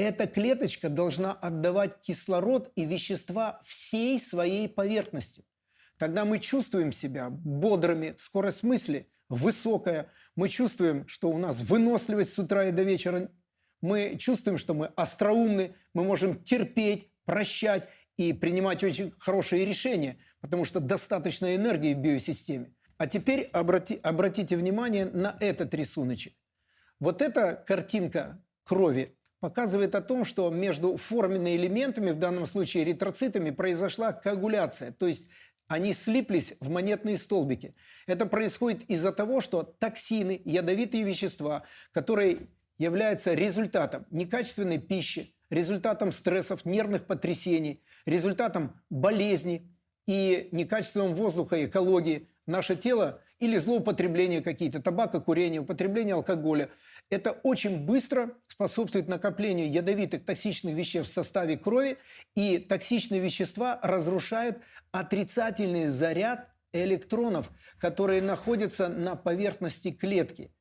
эта 0.00 0.26
клеточка 0.26 0.88
должна 0.88 1.32
отдавать 1.32 2.00
кислород 2.00 2.70
и 2.74 2.84
вещества 2.84 3.60
всей 3.64 4.20
своей 4.20 4.68
поверхности. 4.68 5.44
Тогда 5.98 6.24
мы 6.24 6.38
чувствуем 6.38 6.92
себя 6.92 7.28
бодрыми, 7.30 8.14
скорость 8.16 8.62
мысли 8.62 9.10
высокая, 9.28 10.10
мы 10.34 10.48
чувствуем, 10.48 11.06
что 11.06 11.30
у 11.30 11.38
нас 11.38 11.60
выносливость 11.60 12.32
с 12.32 12.38
утра 12.38 12.68
и 12.68 12.72
до 12.72 12.82
вечера 12.82 13.30
мы 13.80 14.16
чувствуем, 14.18 14.58
что 14.58 14.74
мы 14.74 14.86
остроумны, 14.96 15.74
мы 15.94 16.04
можем 16.04 16.42
терпеть, 16.42 17.10
прощать 17.24 17.88
и 18.16 18.32
принимать 18.32 18.84
очень 18.84 19.12
хорошие 19.18 19.64
решения, 19.64 20.18
потому 20.40 20.64
что 20.64 20.80
достаточно 20.80 21.54
энергии 21.54 21.94
в 21.94 21.98
биосистеме. 21.98 22.74
А 22.98 23.06
теперь 23.06 23.42
обрати, 23.52 23.98
обратите 24.02 24.56
внимание 24.56 25.06
на 25.06 25.36
этот 25.40 25.72
рисуночек. 25.74 26.34
Вот 26.98 27.22
эта 27.22 27.54
картинка 27.66 28.44
крови 28.64 29.16
показывает 29.40 29.94
о 29.94 30.02
том, 30.02 30.24
что 30.24 30.50
между 30.50 30.96
форменными 30.96 31.56
элементами, 31.56 32.10
в 32.10 32.18
данном 32.18 32.46
случае 32.46 32.84
эритроцитами, 32.84 33.50
произошла 33.50 34.12
коагуляция, 34.12 34.92
то 34.92 35.06
есть 35.06 35.26
они 35.66 35.92
слиплись 35.92 36.54
в 36.60 36.68
монетные 36.68 37.16
столбики. 37.16 37.74
Это 38.06 38.26
происходит 38.26 38.82
из-за 38.90 39.12
того, 39.12 39.40
что 39.40 39.62
токсины, 39.62 40.40
ядовитые 40.44 41.04
вещества, 41.04 41.62
которые 41.92 42.48
является 42.76 43.34
результатом 43.34 44.06
некачественной 44.10 44.78
пищи, 44.78 45.34
результатом 45.48 46.12
стрессов, 46.12 46.64
нервных 46.64 47.06
потрясений, 47.06 47.82
результатом 48.04 48.80
болезней 48.88 49.70
и 50.06 50.48
некачественного 50.52 51.12
воздуха 51.12 51.64
экологии. 51.64 52.28
Наше 52.46 52.74
тело 52.74 53.22
или 53.38 53.56
злоупотребление 53.58 54.42
какие-то, 54.42 54.80
табака, 54.80 55.20
курение, 55.20 55.60
употребление 55.60 56.14
алкоголя. 56.14 56.70
Это 57.10 57.32
очень 57.32 57.84
быстро 57.84 58.34
способствует 58.48 59.08
накоплению 59.08 59.70
ядовитых 59.70 60.24
токсичных 60.24 60.74
веществ 60.74 61.10
в 61.10 61.14
составе 61.14 61.58
крови, 61.58 61.98
и 62.34 62.58
токсичные 62.58 63.20
вещества 63.20 63.78
разрушают 63.82 64.58
отрицательный 64.92 65.88
заряд 65.88 66.48
электронов, 66.72 67.50
которые 67.78 68.22
находятся 68.22 68.88
на 68.88 69.16
поверхности 69.16 69.90
клетки– 69.90 70.54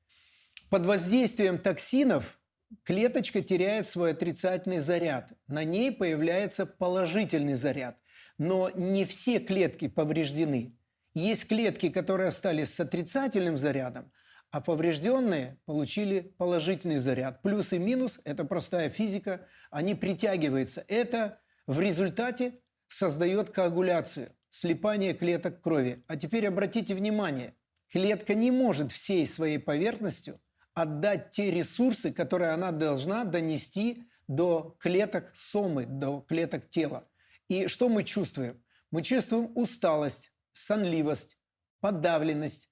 под 0.69 0.85
воздействием 0.85 1.57
токсинов 1.57 2.39
клеточка 2.83 3.41
теряет 3.41 3.87
свой 3.87 4.11
отрицательный 4.11 4.81
заряд. 4.81 5.31
На 5.47 5.63
ней 5.63 5.91
появляется 5.91 6.67
положительный 6.67 7.55
заряд. 7.55 7.97
Но 8.37 8.69
не 8.69 9.03
все 9.05 9.39
клетки 9.39 9.87
повреждены. 9.87 10.77
Есть 11.15 11.47
клетки, 11.47 11.89
которые 11.89 12.27
остались 12.27 12.71
с 12.75 12.79
отрицательным 12.79 13.57
зарядом, 13.57 14.11
а 14.51 14.61
поврежденные 14.61 15.59
получили 15.65 16.21
положительный 16.37 16.97
заряд. 16.97 17.41
Плюс 17.41 17.73
и 17.73 17.79
минус– 17.79 18.19
это 18.23 18.45
простая 18.45 18.89
физика, 18.89 19.47
они 19.69 19.95
притягиваются. 19.95 20.83
Это 20.87 21.39
в 21.67 21.79
результате 21.79 22.59
создает 22.87 23.51
коагуляцию, 23.51 24.31
слипание 24.49 25.13
клеток 25.13 25.61
крови. 25.61 26.03
А 26.07 26.17
теперь 26.17 26.47
обратите 26.47 26.95
внимание, 26.95 27.55
клетка 27.91 28.33
не 28.33 28.51
может 28.51 28.91
всей 28.91 29.27
своей 29.27 29.59
поверхностью 29.59 30.39
отдать 30.73 31.31
те 31.31 31.51
ресурсы, 31.51 32.11
которые 32.11 32.51
она 32.51 32.71
должна 32.71 33.23
донести 33.23 34.09
до 34.27 34.75
клеток 34.79 35.31
сомы, 35.33 35.85
до 35.85 36.21
клеток 36.21 36.69
тела. 36.69 37.07
И 37.47 37.67
что 37.67 37.89
мы 37.89 38.03
чувствуем? 38.03 38.63
Мы 38.91 39.03
чувствуем 39.03 39.51
усталость, 39.55 40.31
сонливость, 40.51 41.37
подавленность. 41.79 42.71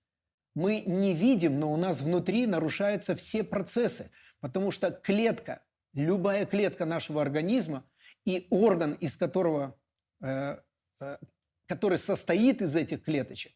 Мы 0.57 0.81
не 0.81 1.13
видим, 1.13 1.59
но 1.59 1.71
у 1.71 1.77
нас 1.77 2.01
внутри 2.01 2.47
нарушаются 2.47 3.15
все 3.15 3.43
процессы, 3.43 4.09
потому 4.39 4.71
что 4.71 4.89
клетка, 4.89 5.61
любая 5.93 6.47
клетка 6.47 6.85
нашего 6.85 7.21
организма 7.21 7.83
и 8.25 8.47
орган, 8.49 8.93
из 8.93 9.17
которого, 9.17 9.79
э, 10.19 10.57
э, 10.99 11.17
который 11.67 11.99
состоит 11.99 12.63
из 12.63 12.75
этих 12.75 13.03
клеточек, 13.03 13.53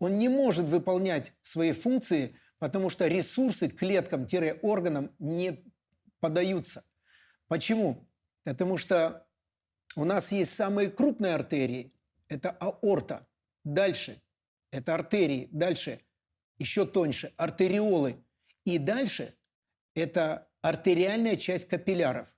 он 0.00 0.18
не 0.18 0.28
может 0.28 0.66
выполнять 0.66 1.32
свои 1.42 1.72
функции 1.72 2.36
потому 2.60 2.90
что 2.90 3.08
ресурсы 3.08 3.68
клеткам-органам 3.68 5.10
не 5.18 5.64
подаются. 6.20 6.84
Почему? 7.48 8.08
Потому 8.44 8.76
что 8.76 9.26
у 9.96 10.04
нас 10.04 10.30
есть 10.30 10.54
самые 10.54 10.90
крупные 10.90 11.34
артерии. 11.34 11.92
Это 12.28 12.50
аорта. 12.50 13.26
Дальше– 13.64 14.22
это 14.70 14.94
артерии. 14.94 15.48
Дальше– 15.50 16.00
еще 16.60 16.86
тоньше– 16.86 17.32
артериолы. 17.36 18.24
И 18.64 18.78
дальше– 18.78 19.34
это 19.94 20.48
артериальная 20.62 21.36
часть 21.36 21.66
капилляров. 21.66 22.32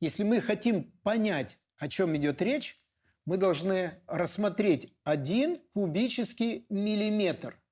Если 0.00 0.24
мы 0.24 0.40
хотим 0.40 0.92
понять, 1.02 1.58
о 1.76 1.88
чем 1.88 2.16
идет 2.16 2.40
речь, 2.40 2.80
мы 3.26 3.36
должны 3.36 4.00
рассмотреть 4.06 4.94
один 5.04 5.58
кубический 5.74 6.64
миллиметр– 6.70 7.60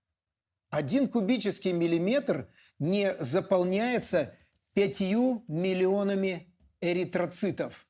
один 0.77 1.09
кубический 1.09 1.72
миллиметр 1.72 2.51
не 2.79 3.14
заполняется 3.18 4.35
пятью 4.75 5.42
миллионами 5.49 6.55
эритроцитов. 6.83 7.87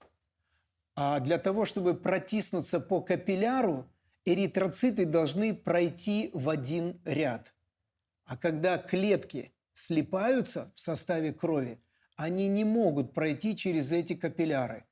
А 0.95 1.19
для 1.19 1.39
того, 1.39 1.65
чтобы 1.65 1.95
протиснуться 1.95 2.79
по 2.79 3.01
капилляру, 3.01 3.91
эритроциты 4.25 5.05
должны 5.05 5.53
пройти 5.53 6.31
в 6.33 6.49
один 6.49 7.01
ряд. 7.05 7.56
А 8.27 8.37
когда 8.37 8.77
клетки 8.77 9.55
слипаются 9.73 10.73
в 10.75 10.81
составе 10.81 11.33
крови, 11.33 11.81
они 12.17 12.49
не 12.49 12.65
могут 12.65 13.15
пройти 13.15 13.57
через 13.57 13.93
эти 13.93 14.15
капилляры. 14.15 14.85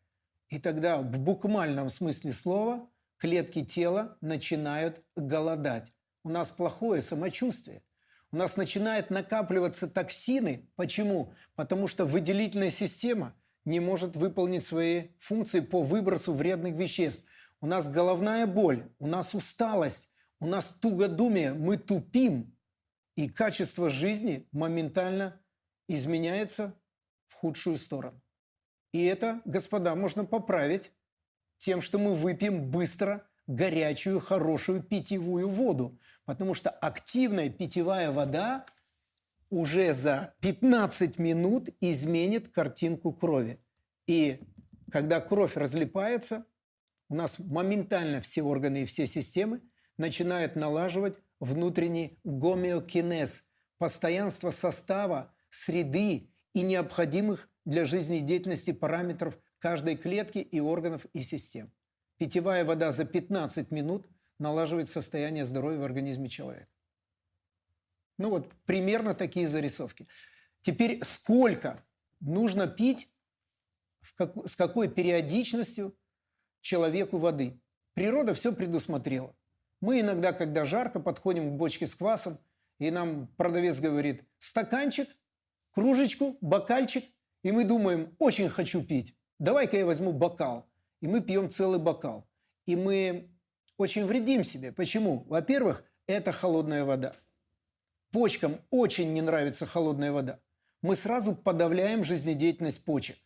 И 0.48 0.58
тогда 0.58 0.98
в 0.98 1.18
буквальном 1.18 1.90
смысле 1.90 2.32
слова 2.32 2.88
клетки 3.18 3.64
тела 3.64 4.16
начинают 4.20 5.02
голодать. 5.16 5.92
У 6.22 6.28
нас 6.28 6.50
плохое 6.50 7.00
самочувствие. 7.00 7.82
У 8.30 8.36
нас 8.36 8.56
начинают 8.56 9.10
накапливаться 9.10 9.88
токсины. 9.88 10.68
Почему? 10.76 11.34
Потому 11.54 11.88
что 11.88 12.04
выделительная 12.04 12.70
система 12.70 13.34
не 13.64 13.80
может 13.80 14.16
выполнить 14.16 14.64
свои 14.64 15.08
функции 15.18 15.60
по 15.60 15.82
выбросу 15.82 16.34
вредных 16.34 16.74
веществ. 16.74 17.24
У 17.60 17.66
нас 17.66 17.88
головная 17.88 18.46
боль, 18.46 18.90
у 18.98 19.06
нас 19.06 19.34
усталость, 19.34 20.10
у 20.38 20.46
нас 20.46 20.68
тугодумие, 20.68 21.54
мы 21.54 21.76
тупим. 21.78 22.53
И 23.16 23.28
качество 23.28 23.90
жизни 23.90 24.48
моментально 24.52 25.40
изменяется 25.88 26.74
в 27.26 27.34
худшую 27.34 27.76
сторону. 27.76 28.20
И 28.92 29.04
это, 29.04 29.40
господа, 29.44 29.94
можно 29.94 30.24
поправить 30.24 30.92
тем, 31.58 31.80
что 31.80 31.98
мы 31.98 32.14
выпьем 32.14 32.70
быстро 32.70 33.28
горячую, 33.46 34.20
хорошую 34.20 34.82
питьевую 34.82 35.48
воду. 35.48 35.98
Потому 36.24 36.54
что 36.54 36.70
активная 36.70 37.50
питьевая 37.50 38.10
вода 38.10 38.66
уже 39.50 39.92
за 39.92 40.34
15 40.40 41.18
минут 41.18 41.68
изменит 41.80 42.48
картинку 42.48 43.12
крови. 43.12 43.60
И 44.06 44.40
когда 44.90 45.20
кровь 45.20 45.56
разлипается, 45.56 46.46
у 47.08 47.14
нас 47.14 47.38
моментально 47.38 48.20
все 48.20 48.42
органы 48.42 48.82
и 48.82 48.86
все 48.86 49.06
системы 49.06 49.60
начинают 49.96 50.56
налаживать 50.56 51.18
внутренний 51.40 52.18
гомеокинез, 52.24 53.44
постоянство 53.78 54.50
состава, 54.50 55.34
среды 55.50 56.30
и 56.52 56.62
необходимых 56.62 57.48
для 57.64 57.84
жизнедеятельности 57.84 58.72
параметров 58.72 59.38
каждой 59.58 59.96
клетки 59.96 60.38
и 60.38 60.60
органов 60.60 61.06
и 61.12 61.22
систем. 61.22 61.72
Питьевая 62.18 62.64
вода 62.64 62.92
за 62.92 63.04
15 63.04 63.70
минут 63.70 64.06
налаживает 64.38 64.88
состояние 64.90 65.44
здоровья 65.44 65.78
в 65.78 65.84
организме 65.84 66.28
человека. 66.28 66.68
Ну 68.18 68.30
вот 68.30 68.52
примерно 68.64 69.14
такие 69.14 69.48
зарисовки. 69.48 70.06
Теперь 70.60 71.02
сколько 71.02 71.84
нужно 72.20 72.66
пить, 72.66 73.12
как, 74.14 74.34
с 74.48 74.54
какой 74.54 74.88
периодичностью 74.88 75.96
человеку 76.60 77.18
воды? 77.18 77.60
Природа 77.94 78.34
все 78.34 78.52
предусмотрела. 78.52 79.36
Мы 79.84 80.00
иногда, 80.00 80.32
когда 80.32 80.64
жарко, 80.64 80.98
подходим 80.98 81.50
к 81.50 81.58
бочке 81.58 81.86
с 81.86 81.94
квасом, 81.94 82.38
и 82.78 82.90
нам 82.90 83.26
продавец 83.36 83.80
говорит 83.80 84.24
стаканчик, 84.38 85.06
кружечку, 85.72 86.38
бокальчик, 86.40 87.04
и 87.42 87.52
мы 87.52 87.64
думаем, 87.64 88.16
очень 88.18 88.48
хочу 88.48 88.82
пить, 88.82 89.14
давай-ка 89.38 89.76
я 89.76 89.84
возьму 89.84 90.14
бокал. 90.14 90.66
И 91.02 91.06
мы 91.06 91.20
пьем 91.20 91.50
целый 91.50 91.78
бокал. 91.78 92.26
И 92.64 92.76
мы 92.76 93.30
очень 93.76 94.06
вредим 94.06 94.42
себе. 94.42 94.72
Почему? 94.72 95.26
Во-первых, 95.28 95.84
это 96.06 96.32
холодная 96.32 96.86
вода. 96.86 97.12
Почкам 98.10 98.62
очень 98.70 99.12
не 99.12 99.20
нравится 99.20 99.66
холодная 99.66 100.12
вода. 100.12 100.40
Мы 100.80 100.96
сразу 100.96 101.34
подавляем 101.34 102.04
жизнедеятельность 102.04 102.82
почек. 102.86 103.18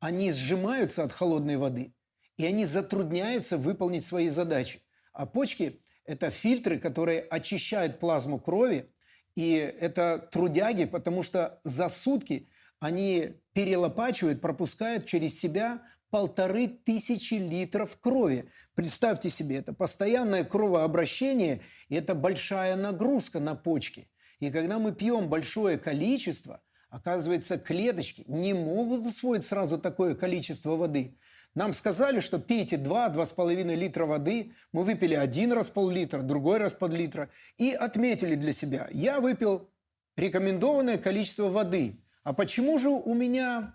Они 0.00 0.32
сжимаются 0.32 1.04
от 1.04 1.12
холодной 1.12 1.58
воды, 1.58 1.94
и 2.38 2.46
они 2.46 2.64
затрудняются 2.64 3.58
выполнить 3.58 4.06
свои 4.06 4.30
задачи. 4.30 4.80
А 5.16 5.24
почки– 5.24 5.80
это 6.04 6.28
фильтры, 6.28 6.78
которые 6.78 7.20
очищают 7.20 7.98
плазму 7.98 8.38
крови, 8.38 8.92
и 9.34 9.54
это 9.54 10.28
трудяги, 10.30 10.84
потому 10.84 11.22
что 11.22 11.58
за 11.64 11.88
сутки 11.88 12.50
они 12.80 13.40
перелопачивают, 13.54 14.42
пропускают 14.42 15.06
через 15.06 15.40
себя 15.40 15.82
полторы 16.10 16.68
тысячи 16.68 17.34
литров 17.34 17.98
крови. 17.98 18.50
Представьте 18.74 19.30
себе, 19.30 19.56
это 19.56 19.72
постоянное 19.72 20.44
кровообращение, 20.44 21.62
и 21.88 21.94
это 21.94 22.14
большая 22.14 22.76
нагрузка 22.76 23.40
на 23.40 23.54
почки. 23.54 24.10
И 24.38 24.50
когда 24.50 24.78
мы 24.78 24.92
пьем 24.92 25.30
большое 25.30 25.78
количество, 25.78 26.62
оказывается, 26.90 27.56
клеточки 27.56 28.22
не 28.26 28.52
могут 28.52 29.06
усвоить 29.06 29.46
сразу 29.46 29.78
такое 29.78 30.14
количество 30.14 30.76
воды. 30.76 31.18
Нам 31.56 31.72
сказали, 31.72 32.20
что 32.20 32.38
пейте 32.38 32.76
2-2,5 32.76 33.74
литра 33.74 34.04
воды. 34.04 34.52
Мы 34.72 34.84
выпили 34.84 35.14
один 35.14 35.52
раз 35.52 35.70
пол-литра, 35.70 36.20
другой 36.20 36.58
раз 36.58 36.74
пол-литра. 36.74 37.30
И 37.56 37.72
отметили 37.72 38.34
для 38.34 38.52
себя. 38.52 38.88
Я 38.92 39.20
выпил 39.20 39.70
рекомендованное 40.16 40.98
количество 40.98 41.48
воды. 41.48 41.98
А 42.24 42.34
почему 42.34 42.78
же 42.78 42.90
у 42.90 43.14
меня 43.14 43.74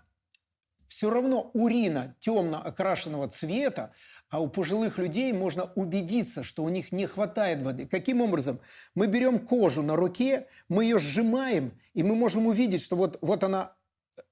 все 0.86 1.10
равно 1.10 1.50
урина 1.54 2.14
темно 2.20 2.62
окрашенного 2.64 3.26
цвета, 3.28 3.92
а 4.30 4.40
у 4.40 4.48
пожилых 4.48 4.98
людей 4.98 5.32
можно 5.32 5.72
убедиться, 5.74 6.44
что 6.44 6.62
у 6.62 6.68
них 6.68 6.92
не 6.92 7.06
хватает 7.06 7.62
воды. 7.62 7.88
Каким 7.88 8.20
образом? 8.20 8.60
Мы 8.94 9.08
берем 9.08 9.40
кожу 9.40 9.82
на 9.82 9.96
руке, 9.96 10.46
мы 10.68 10.84
ее 10.84 10.98
сжимаем, 10.98 11.72
и 11.94 12.04
мы 12.04 12.14
можем 12.14 12.46
увидеть, 12.46 12.82
что 12.82 12.94
вот, 12.94 13.18
вот 13.22 13.42
она 13.42 13.74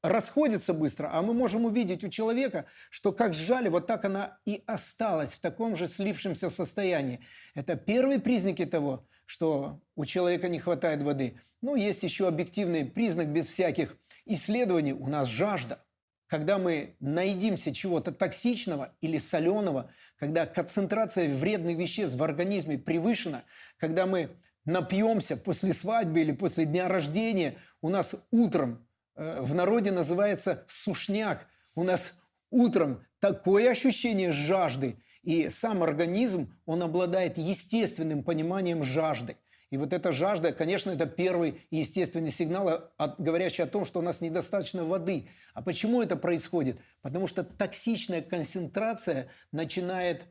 расходится 0.02 0.74
быстро, 0.74 1.10
а 1.12 1.22
мы 1.22 1.34
можем 1.34 1.64
увидеть 1.64 2.04
у 2.04 2.08
человека, 2.08 2.66
что 2.90 3.12
как 3.12 3.34
сжали, 3.34 3.68
вот 3.68 3.86
так 3.86 4.04
она 4.04 4.38
и 4.44 4.62
осталась 4.66 5.34
в 5.34 5.40
таком 5.40 5.76
же 5.76 5.88
слипшемся 5.88 6.50
состоянии. 6.50 7.20
Это 7.54 7.76
первые 7.76 8.18
признаки 8.18 8.66
того, 8.66 9.06
что 9.26 9.80
у 9.96 10.04
человека 10.04 10.48
не 10.48 10.58
хватает 10.58 11.02
воды. 11.02 11.40
Ну, 11.62 11.76
есть 11.76 12.02
еще 12.02 12.26
объективный 12.26 12.84
признак 12.84 13.28
без 13.28 13.46
всяких 13.46 13.96
исследований. 14.24 14.92
У 14.92 15.06
нас 15.06 15.28
жажда. 15.28 15.84
Когда 16.26 16.58
мы 16.58 16.96
наедимся 17.00 17.74
чего-то 17.74 18.12
токсичного 18.12 18.94
или 19.00 19.18
соленого, 19.18 19.90
когда 20.16 20.46
концентрация 20.46 21.34
вредных 21.34 21.76
веществ 21.76 22.16
в 22.16 22.22
организме 22.22 22.78
превышена, 22.78 23.42
когда 23.78 24.06
мы 24.06 24.30
напьемся 24.64 25.36
после 25.36 25.72
свадьбы 25.72 26.20
или 26.20 26.32
после 26.32 26.66
дня 26.66 26.88
рождения, 26.88 27.56
у 27.82 27.88
нас 27.88 28.14
утром 28.30 28.86
в 29.16 29.54
народе 29.54 29.90
называется 29.90 30.64
сушняк. 30.68 31.46
У 31.74 31.84
нас 31.84 32.12
утром 32.50 33.04
такое 33.20 33.70
ощущение 33.70 34.32
жажды, 34.32 34.96
и 35.22 35.48
сам 35.50 35.82
организм, 35.82 36.58
он 36.64 36.82
обладает 36.82 37.36
естественным 37.36 38.24
пониманием 38.24 38.82
жажды. 38.82 39.36
И 39.70 39.76
вот 39.76 39.92
эта 39.92 40.12
жажда, 40.12 40.52
конечно, 40.52 40.90
это 40.90 41.06
первый 41.06 41.62
естественный 41.70 42.32
сигнал, 42.32 42.90
говорящий 43.18 43.62
о 43.62 43.68
том, 43.68 43.84
что 43.84 44.00
у 44.00 44.02
нас 44.02 44.20
недостаточно 44.20 44.84
воды. 44.84 45.28
А 45.54 45.62
почему 45.62 46.02
это 46.02 46.16
происходит? 46.16 46.80
Потому 47.02 47.28
что 47.28 47.44
токсичная 47.44 48.20
концентрация 48.20 49.28
начинает 49.52 50.24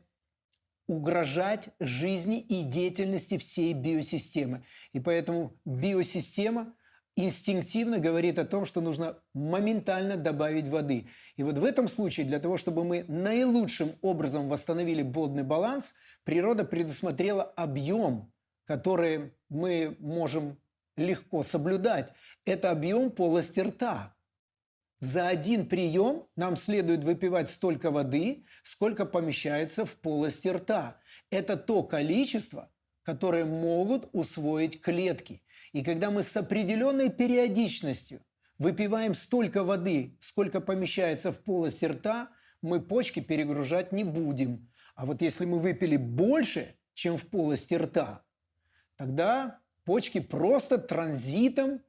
угрожать 0.86 1.70
жизни 1.78 2.40
и 2.40 2.62
деятельности 2.62 3.38
всей 3.38 3.72
биосистемы. 3.72 4.64
И 4.92 5.00
поэтому 5.00 5.56
биосистема 5.64 6.74
инстинктивно 7.24 7.98
говорит 7.98 8.38
о 8.38 8.44
том, 8.44 8.64
что 8.64 8.80
нужно 8.80 9.18
моментально 9.34 10.16
добавить 10.16 10.68
воды. 10.68 11.08
И 11.36 11.42
вот 11.42 11.58
в 11.58 11.64
этом 11.64 11.88
случае, 11.88 12.26
для 12.26 12.38
того, 12.38 12.56
чтобы 12.56 12.84
мы 12.84 13.04
наилучшим 13.08 13.92
образом 14.02 14.48
восстановили 14.48 15.02
водный 15.02 15.42
баланс, 15.42 15.94
природа 16.24 16.64
предусмотрела 16.64 17.42
объем, 17.42 18.32
который 18.64 19.32
мы 19.48 19.96
можем 19.98 20.58
легко 20.96 21.42
соблюдать. 21.42 22.12
Это 22.44 22.70
объем 22.70 23.10
полости 23.10 23.60
рта. 23.60 24.14
За 25.00 25.28
один 25.28 25.66
прием 25.66 26.26
нам 26.36 26.56
следует 26.56 27.04
выпивать 27.04 27.48
столько 27.48 27.90
воды, 27.90 28.44
сколько 28.62 29.06
помещается 29.06 29.86
в 29.86 29.96
полости 29.96 30.48
рта. 30.48 30.98
Это 31.30 31.56
то 31.56 31.82
количество, 31.82 32.70
которое 33.02 33.46
могут 33.46 34.10
усвоить 34.12 34.80
клетки. 34.80 35.42
И 35.72 35.82
когда 35.82 36.10
мы 36.10 36.22
с 36.22 36.36
определенной 36.36 37.10
периодичностью 37.10 38.20
выпиваем 38.58 39.14
столько 39.14 39.64
воды, 39.64 40.16
сколько 40.20 40.60
помещается 40.60 41.32
в 41.32 41.38
полости 41.38 41.84
рта, 41.84 42.30
мы 42.62 42.80
почки 42.80 43.20
перегружать 43.20 43.92
не 43.92 44.04
будем. 44.04 44.70
А 44.94 45.06
вот 45.06 45.22
если 45.22 45.46
мы 45.46 45.60
выпили 45.60 45.96
больше, 45.96 46.76
чем 46.94 47.16
в 47.16 47.26
полости 47.26 47.74
рта, 47.74 48.24
тогда 48.96 49.60
почки 49.84 50.20
просто 50.20 50.76
транзитом 50.78 51.80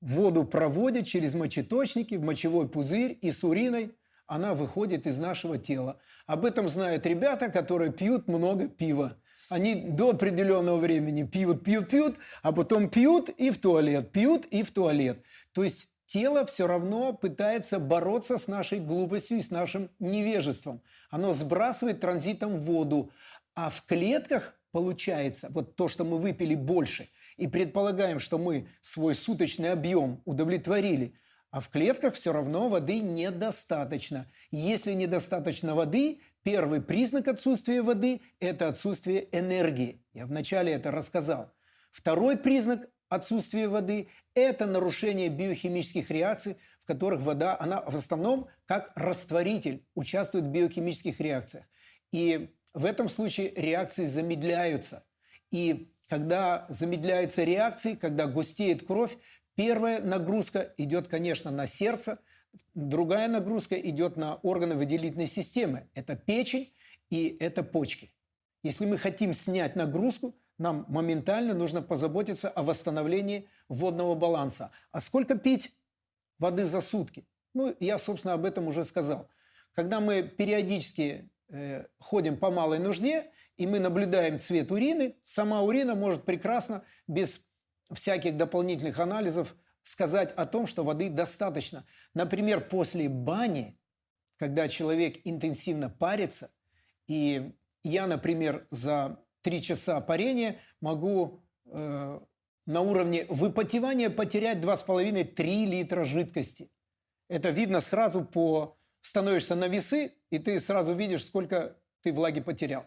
воду 0.00 0.44
проводят 0.44 1.06
через 1.06 1.34
мочеточники 1.34 2.14
в 2.14 2.22
мочевой 2.22 2.68
пузырь 2.68 3.18
и 3.20 3.30
с 3.30 3.44
уриной 3.44 3.96
она 4.26 4.54
выходит 4.54 5.06
из 5.06 5.18
нашего 5.18 5.56
тела. 5.56 6.00
Об 6.26 6.44
этом 6.44 6.68
знают 6.68 7.06
ребята, 7.06 7.48
которые 7.50 7.92
пьют 7.92 8.28
много 8.28 8.68
пива. 8.68 9.16
Они 9.48 9.74
до 9.74 10.10
определенного 10.10 10.76
времени 10.76 11.22
пьют, 11.22 11.64
пьют, 11.64 11.88
пьют, 11.88 12.16
а 12.42 12.52
потом 12.52 12.90
пьют 12.90 13.30
и 13.30 13.50
в 13.50 13.58
туалет, 13.58 14.12
пьют 14.12 14.44
и 14.46 14.62
в 14.62 14.70
туалет. 14.70 15.22
То 15.52 15.64
есть 15.64 15.88
тело 16.06 16.44
все 16.46 16.66
равно 16.66 17.12
пытается 17.12 17.78
бороться 17.78 18.38
с 18.38 18.46
нашей 18.46 18.80
глупостью 18.80 19.38
и 19.38 19.42
с 19.42 19.50
нашим 19.50 19.90
невежеством. 19.98 20.82
Оно 21.10 21.32
сбрасывает 21.32 22.00
транзитом 22.00 22.60
воду. 22.60 23.10
А 23.54 23.70
в 23.70 23.82
клетках 23.86 24.54
получается 24.70 25.48
вот 25.50 25.76
то, 25.76 25.88
что 25.88 26.04
мы 26.04 26.18
выпили 26.18 26.54
больше, 26.54 27.08
и 27.38 27.46
предполагаем, 27.46 28.20
что 28.20 28.36
мы 28.36 28.68
свой 28.80 29.14
суточный 29.14 29.72
объем 29.72 30.20
удовлетворили, 30.24 31.14
а 31.50 31.60
в 31.60 31.70
клетках 31.70 32.14
все 32.14 32.32
равно 32.32 32.68
воды 32.68 33.00
недостаточно. 33.00 34.26
Если 34.50 34.92
недостаточно 34.92 35.74
воды, 35.74 36.20
первый 36.50 36.80
признак 36.80 37.28
отсутствия 37.28 37.82
воды– 37.82 38.22
это 38.40 38.68
отсутствие 38.68 39.28
энергии. 39.32 40.02
Я 40.14 40.24
вначале 40.24 40.72
это 40.72 40.90
рассказал. 40.90 41.52
Второй 41.90 42.38
признак 42.38 42.88
отсутствия 43.10 43.68
воды– 43.68 44.08
это 44.34 44.64
нарушение 44.64 45.28
биохимических 45.28 46.10
реакций, 46.10 46.56
в 46.84 46.86
которых 46.86 47.20
вода, 47.20 47.54
она 47.60 47.82
в 47.82 47.94
основном 47.94 48.48
как 48.64 48.92
растворитель 48.94 49.86
участвует 49.94 50.46
в 50.46 50.48
биохимических 50.48 51.20
реакциях. 51.20 51.66
И 52.12 52.54
в 52.72 52.86
этом 52.86 53.10
случае 53.10 53.52
реакции 53.54 54.06
замедляются. 54.06 55.04
И 55.50 55.92
когда 56.08 56.64
замедляются 56.70 57.44
реакции, 57.44 57.92
когда 57.92 58.26
густеет 58.26 58.86
кровь, 58.86 59.18
первая 59.54 60.00
нагрузка 60.00 60.72
идет, 60.78 61.08
конечно, 61.08 61.50
на 61.50 61.66
сердце, 61.66 62.20
другая 62.74 63.28
нагрузка 63.28 63.76
идет 63.76 64.16
на 64.16 64.36
органы 64.36 64.74
выделительной 64.74 65.26
системы. 65.26 65.88
Это 65.94 66.16
печень 66.16 66.72
и 67.10 67.36
это 67.40 67.62
почки. 67.62 68.12
Если 68.62 68.86
мы 68.86 68.98
хотим 68.98 69.32
снять 69.32 69.76
нагрузку, 69.76 70.34
нам 70.58 70.84
моментально 70.88 71.54
нужно 71.54 71.82
позаботиться 71.82 72.48
о 72.48 72.62
восстановлении 72.62 73.48
водного 73.68 74.14
баланса. 74.14 74.72
А 74.90 75.00
сколько 75.00 75.38
пить 75.38 75.72
воды 76.38 76.66
за 76.66 76.80
сутки? 76.80 77.24
Ну, 77.54 77.74
я, 77.80 77.98
собственно, 77.98 78.34
об 78.34 78.44
этом 78.44 78.66
уже 78.66 78.84
сказал. 78.84 79.28
Когда 79.74 80.00
мы 80.00 80.22
периодически 80.22 81.30
э, 81.48 81.86
ходим 81.98 82.36
по 82.36 82.50
малой 82.50 82.80
нужде, 82.80 83.30
и 83.56 83.66
мы 83.66 83.78
наблюдаем 83.78 84.40
цвет 84.40 84.70
урины, 84.72 85.16
сама 85.22 85.62
урина 85.62 85.94
может 85.94 86.24
прекрасно, 86.24 86.82
без 87.06 87.40
всяких 87.92 88.36
дополнительных 88.36 88.98
анализов, 88.98 89.54
сказать 89.88 90.32
о 90.32 90.44
том, 90.44 90.66
что 90.66 90.84
воды 90.84 91.08
достаточно. 91.08 91.86
Например, 92.12 92.60
после 92.60 93.08
бани, 93.08 93.80
когда 94.36 94.68
человек 94.68 95.18
интенсивно 95.24 95.88
парится, 95.88 96.50
и 97.06 97.54
я, 97.82 98.06
например, 98.06 98.66
за 98.70 99.24
три 99.40 99.62
часа 99.62 99.98
парения 100.02 100.60
могу 100.82 101.42
э, 101.64 102.20
на 102.66 102.80
уровне 102.82 103.24
выпотевания 103.30 104.10
потерять 104.10 104.58
2,5-3 104.58 105.64
литра 105.64 106.04
жидкости. 106.04 106.70
Это 107.28 107.48
видно 107.48 107.80
сразу 107.80 108.24
по... 108.24 108.78
Становишься 109.00 109.54
на 109.54 109.68
весы, 109.68 110.12
и 110.28 110.38
ты 110.38 110.60
сразу 110.60 110.92
видишь, 110.92 111.24
сколько 111.24 111.78
ты 112.02 112.12
влаги 112.12 112.40
потерял. 112.40 112.84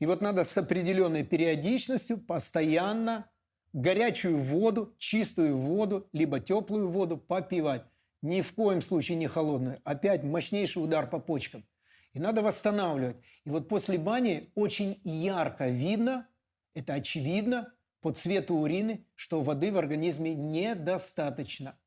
И 0.00 0.06
вот 0.06 0.20
надо 0.20 0.44
с 0.44 0.58
определенной 0.58 1.24
периодичностью 1.24 2.18
постоянно 2.18 3.31
горячую 3.72 4.38
воду, 4.40 4.94
чистую 4.98 5.56
воду, 5.56 6.08
либо 6.12 6.40
теплую 6.40 6.88
воду 6.88 7.16
попивать. 7.16 7.84
Ни 8.22 8.40
в 8.40 8.54
коем 8.54 8.80
случае 8.80 9.16
не 9.16 9.26
холодную. 9.26 9.80
Опять 9.84 10.22
мощнейший 10.22 10.82
удар 10.82 11.08
по 11.08 11.18
почкам. 11.18 11.64
И 12.12 12.20
надо 12.20 12.42
восстанавливать. 12.42 13.16
И 13.44 13.50
вот 13.50 13.68
после 13.68 13.98
бани 13.98 14.52
очень 14.54 15.00
ярко 15.02 15.68
видно, 15.68 16.28
это 16.74 16.94
очевидно, 16.94 17.74
по 18.00 18.12
цвету 18.12 18.56
урины, 18.56 19.06
что 19.14 19.42
воды 19.42 19.72
в 19.72 19.78
организме 19.78 20.34
недостаточно. 20.34 21.78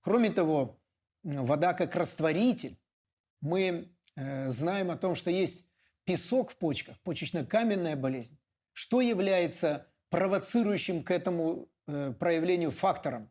Кроме 0.00 0.30
того, 0.30 0.80
вода 1.22 1.72
как 1.74 1.94
растворитель. 1.96 2.78
Мы 3.40 3.94
э, 4.16 4.50
знаем 4.50 4.90
о 4.90 4.96
том, 4.96 5.14
что 5.14 5.30
есть 5.30 5.66
песок 6.04 6.50
в 6.50 6.56
почках, 6.56 7.00
почечно-каменная 7.02 7.96
болезнь. 7.96 8.38
Что 8.72 9.00
является 9.00 9.89
провоцирующим 10.10 11.02
к 11.02 11.10
этому 11.10 11.68
э, 11.86 12.12
проявлению 12.18 12.70
фактором? 12.70 13.30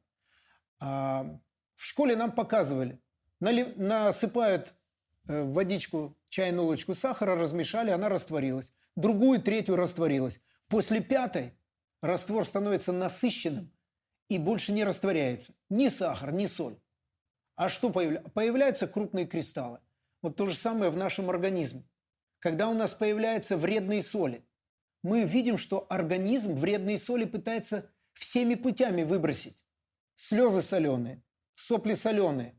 А, 0.80 1.39
в 1.76 1.86
школе 1.86 2.15
нам 2.15 2.32
показывали, 2.32 3.00
насыпают 3.39 4.74
Э, 5.30 5.44
водичку, 5.44 6.18
чайную 6.28 6.65
ложечку 6.65 6.96
сахара 6.96 7.36
размешали, 7.36 7.92
она 7.92 8.10
растворилась. 8.10 8.74
Другую, 8.96 9.39
третью 9.39 9.76
растворилась. 9.76 10.42
После 10.68 11.02
пятой 11.02 11.54
раствор 12.02 12.46
становится 12.46 12.92
насыщенным 12.92 13.72
и 14.28 14.39
больше 14.39 14.72
не 14.72 14.84
растворяется. 14.84 15.54
Ни 15.70 15.88
сахар, 15.88 16.32
ни 16.32 16.48
соль. 16.48 16.80
А 17.56 17.70
что 17.70 17.92
появляется? 17.92 18.30
Появляются 18.32 18.88
крупные 18.88 19.28
кристаллы. 19.28 19.80
Вот 20.24 20.36
то 20.36 20.48
же 20.48 20.56
самое 20.56 20.89
в 20.89 20.98
нашем 20.98 21.30
организме. 21.30 21.84
Когда 22.39 22.68
у 22.68 22.74
нас 22.74 22.94
появляются 22.96 23.56
вредные 23.56 24.02
соли, 24.02 24.44
мы 25.04 25.24
видим, 25.24 25.58
что 25.58 25.86
организм 25.90 26.56
вредные 26.56 26.98
соли 26.98 27.26
пытается 27.26 27.90
всеми 28.14 28.56
путями 28.56 29.04
выбросить. 29.04 29.64
Слезы 30.16 30.62
соленые, 30.62 31.24
сопли 31.56 31.94
соленые, 31.94 32.56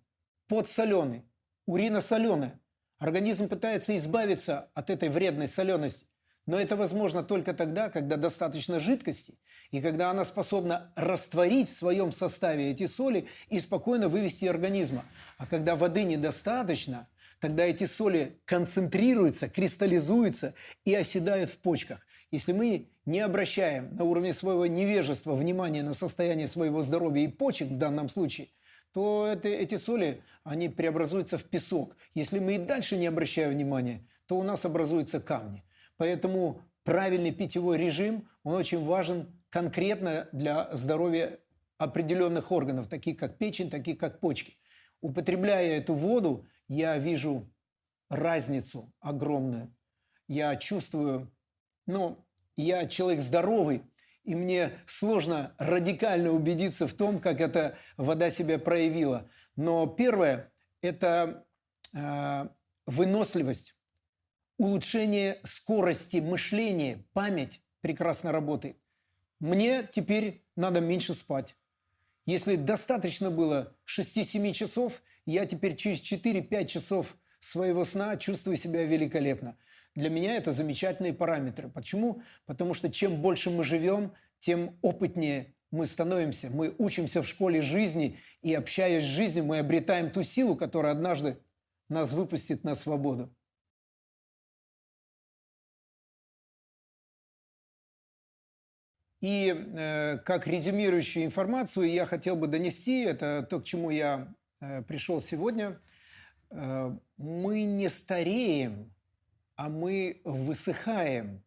пот 0.48 0.68
соленый, 0.68 1.24
урина 1.66 2.00
соленая. 2.00 2.60
Организм 2.98 3.48
пытается 3.48 3.96
избавиться 3.96 4.70
от 4.74 4.90
этой 4.90 5.08
вредной 5.08 5.48
солености. 5.48 6.06
Но 6.46 6.58
это 6.58 6.74
возможно 6.74 7.22
только 7.22 7.54
тогда, 7.54 7.90
когда 7.90 8.16
достаточно 8.16 8.80
жидкости, 8.80 9.38
и 9.70 9.80
когда 9.80 10.10
она 10.10 10.24
способна 10.24 10.92
растворить 10.96 11.68
в 11.68 11.74
своем 11.74 12.12
составе 12.12 12.70
эти 12.70 12.86
соли 12.86 13.28
и 13.50 13.60
спокойно 13.60 14.08
вывести 14.08 14.46
организма. 14.46 15.04
А 15.38 15.46
когда 15.46 15.76
воды 15.76 16.02
недостаточно, 16.02 17.08
тогда 17.40 17.64
эти 17.64 17.84
соли 17.84 18.40
концентрируются, 18.46 19.48
кристаллизуются 19.48 20.54
и 20.84 20.94
оседают 20.94 21.50
в 21.50 21.58
почках. 21.58 22.00
Если 22.30 22.52
мы 22.52 22.88
не 23.06 23.20
обращаем 23.20 23.94
на 23.96 24.04
уровне 24.04 24.32
своего 24.32 24.66
невежества 24.66 25.34
внимания 25.34 25.82
на 25.82 25.94
состояние 25.94 26.48
своего 26.48 26.82
здоровья 26.82 27.24
и 27.24 27.28
почек 27.28 27.68
в 27.68 27.78
данном 27.78 28.08
случае– 28.08 28.48
то 28.92 29.26
это, 29.26 29.48
эти 29.48 29.76
соли, 29.76 30.22
они 30.44 30.68
преобразуются 30.68 31.38
в 31.38 31.44
песок. 31.44 31.96
Если 32.14 32.38
мы 32.38 32.56
и 32.56 32.58
дальше 32.58 32.96
не 32.96 33.06
обращаем 33.06 33.50
внимания, 33.50 34.06
то 34.26 34.36
у 34.36 34.42
нас 34.42 34.64
образуются 34.64 35.20
камни. 35.20 35.64
Поэтому 35.96 36.62
правильный 36.82 37.32
питьевой 37.32 37.78
режим, 37.78 38.28
он 38.42 38.54
очень 38.54 38.84
важен 38.84 39.40
конкретно 39.48 40.28
для 40.32 40.74
здоровья 40.74 41.38
определенных 41.78 42.52
органов, 42.52 42.88
таких 42.88 43.16
как 43.16 43.38
печень, 43.38 43.70
таких 43.70 43.98
как 43.98 44.20
почки. 44.20 44.56
Употребляя 45.00 45.78
эту 45.78 45.94
воду, 45.94 46.46
я 46.68 46.98
вижу 46.98 47.50
разницу 48.08 48.92
огромную. 49.00 49.74
Я 50.26 50.56
чувствую, 50.56 51.32
ну, 51.90 52.24
я 52.56 52.86
человек 52.86 53.20
здоровый, 53.20 53.82
и 54.24 54.34
мне 54.34 54.72
сложно 54.86 55.54
радикально 55.58 56.30
убедиться 56.30 56.86
в 56.86 56.94
том, 56.94 57.20
как 57.20 57.40
эта 57.40 57.76
вода 57.96 58.30
себя 58.30 58.58
проявила. 58.58 59.28
Но 59.56 59.86
первое– 59.86 60.52
это 60.82 61.46
э, 61.92 62.48
выносливость, 62.86 63.74
улучшение 64.56 65.40
скорости 65.42 66.18
мышления, 66.18 67.04
память 67.12 67.62
прекрасно 67.80 68.30
работает. 68.30 68.76
Мне 69.38 69.88
теперь 69.90 70.44
надо 70.54 70.80
меньше 70.80 71.14
спать. 71.14 71.56
Если 72.26 72.56
достаточно 72.56 73.30
было 73.30 73.74
6-7 73.86 74.52
часов, 74.52 75.02
я 75.24 75.46
теперь 75.46 75.76
через 75.76 76.00
4-5 76.00 76.66
часов 76.66 77.16
своего 77.40 77.84
сна 77.84 78.16
чувствую 78.16 78.56
себя 78.56 78.84
великолепно. 78.84 79.56
Для 79.94 80.10
меня 80.10 80.36
это 80.36 80.52
замечательные 80.52 81.12
параметры. 81.12 81.68
Почему? 81.68 82.22
Потому 82.46 82.74
что 82.74 82.90
чем 82.90 83.20
больше 83.20 83.50
мы 83.50 83.64
живем, 83.64 84.12
тем 84.38 84.78
опытнее 84.82 85.54
мы 85.70 85.86
становимся. 85.86 86.48
Мы 86.50 86.74
учимся 86.78 87.22
в 87.22 87.28
школе 87.28 87.62
жизни, 87.62 88.18
и 88.42 88.54
общаясь 88.54 89.04
с 89.04 89.06
жизнью, 89.06 89.44
мы 89.44 89.58
обретаем 89.58 90.10
ту 90.10 90.22
силу, 90.22 90.56
которая 90.56 90.92
однажды 90.92 91.38
нас 91.88 92.12
выпустит 92.12 92.64
на 92.64 92.74
свободу. 92.74 93.34
И 99.20 99.54
э, 99.54 100.18
как 100.24 100.46
резюмирующую 100.46 101.26
информацию 101.26 101.90
я 101.90 102.06
хотел 102.06 102.36
бы 102.36 102.46
донести, 102.46 103.02
это 103.02 103.46
то, 103.48 103.60
к 103.60 103.64
чему 103.64 103.90
я 103.90 104.34
э, 104.60 104.82
пришел 104.82 105.20
сегодня. 105.20 105.78
Э, 106.50 106.96
мы 107.18 107.64
не 107.64 107.90
стареем, 107.90 108.94
а 109.60 109.68
мы 109.68 110.22
высыхаем. 110.24 111.44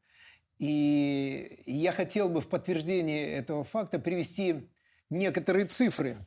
И 0.60 1.63
я 1.65 1.91
хотел 1.91 2.30
бы 2.30 2.41
в 2.41 2.47
подтверждение 2.47 3.34
этого 3.34 3.63
факта 3.63 3.97
привести 3.97 4.69
некоторые 5.10 5.65
цифры. 5.65 6.23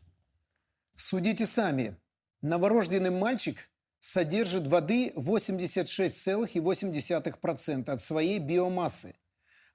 Судите 0.96 1.46
сами. 1.46 1.96
Новорожденный 2.42 3.10
мальчик 3.10 3.70
содержит 4.00 4.66
воды 4.66 5.12
86,8% 5.14 7.88
от 7.88 8.00
своей 8.00 8.40
биомассы. 8.40 9.14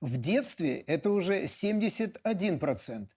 В 0.02 0.18
детстве 0.18 0.80
это 0.80 1.12
уже 1.12 1.44
71%. 1.44 3.08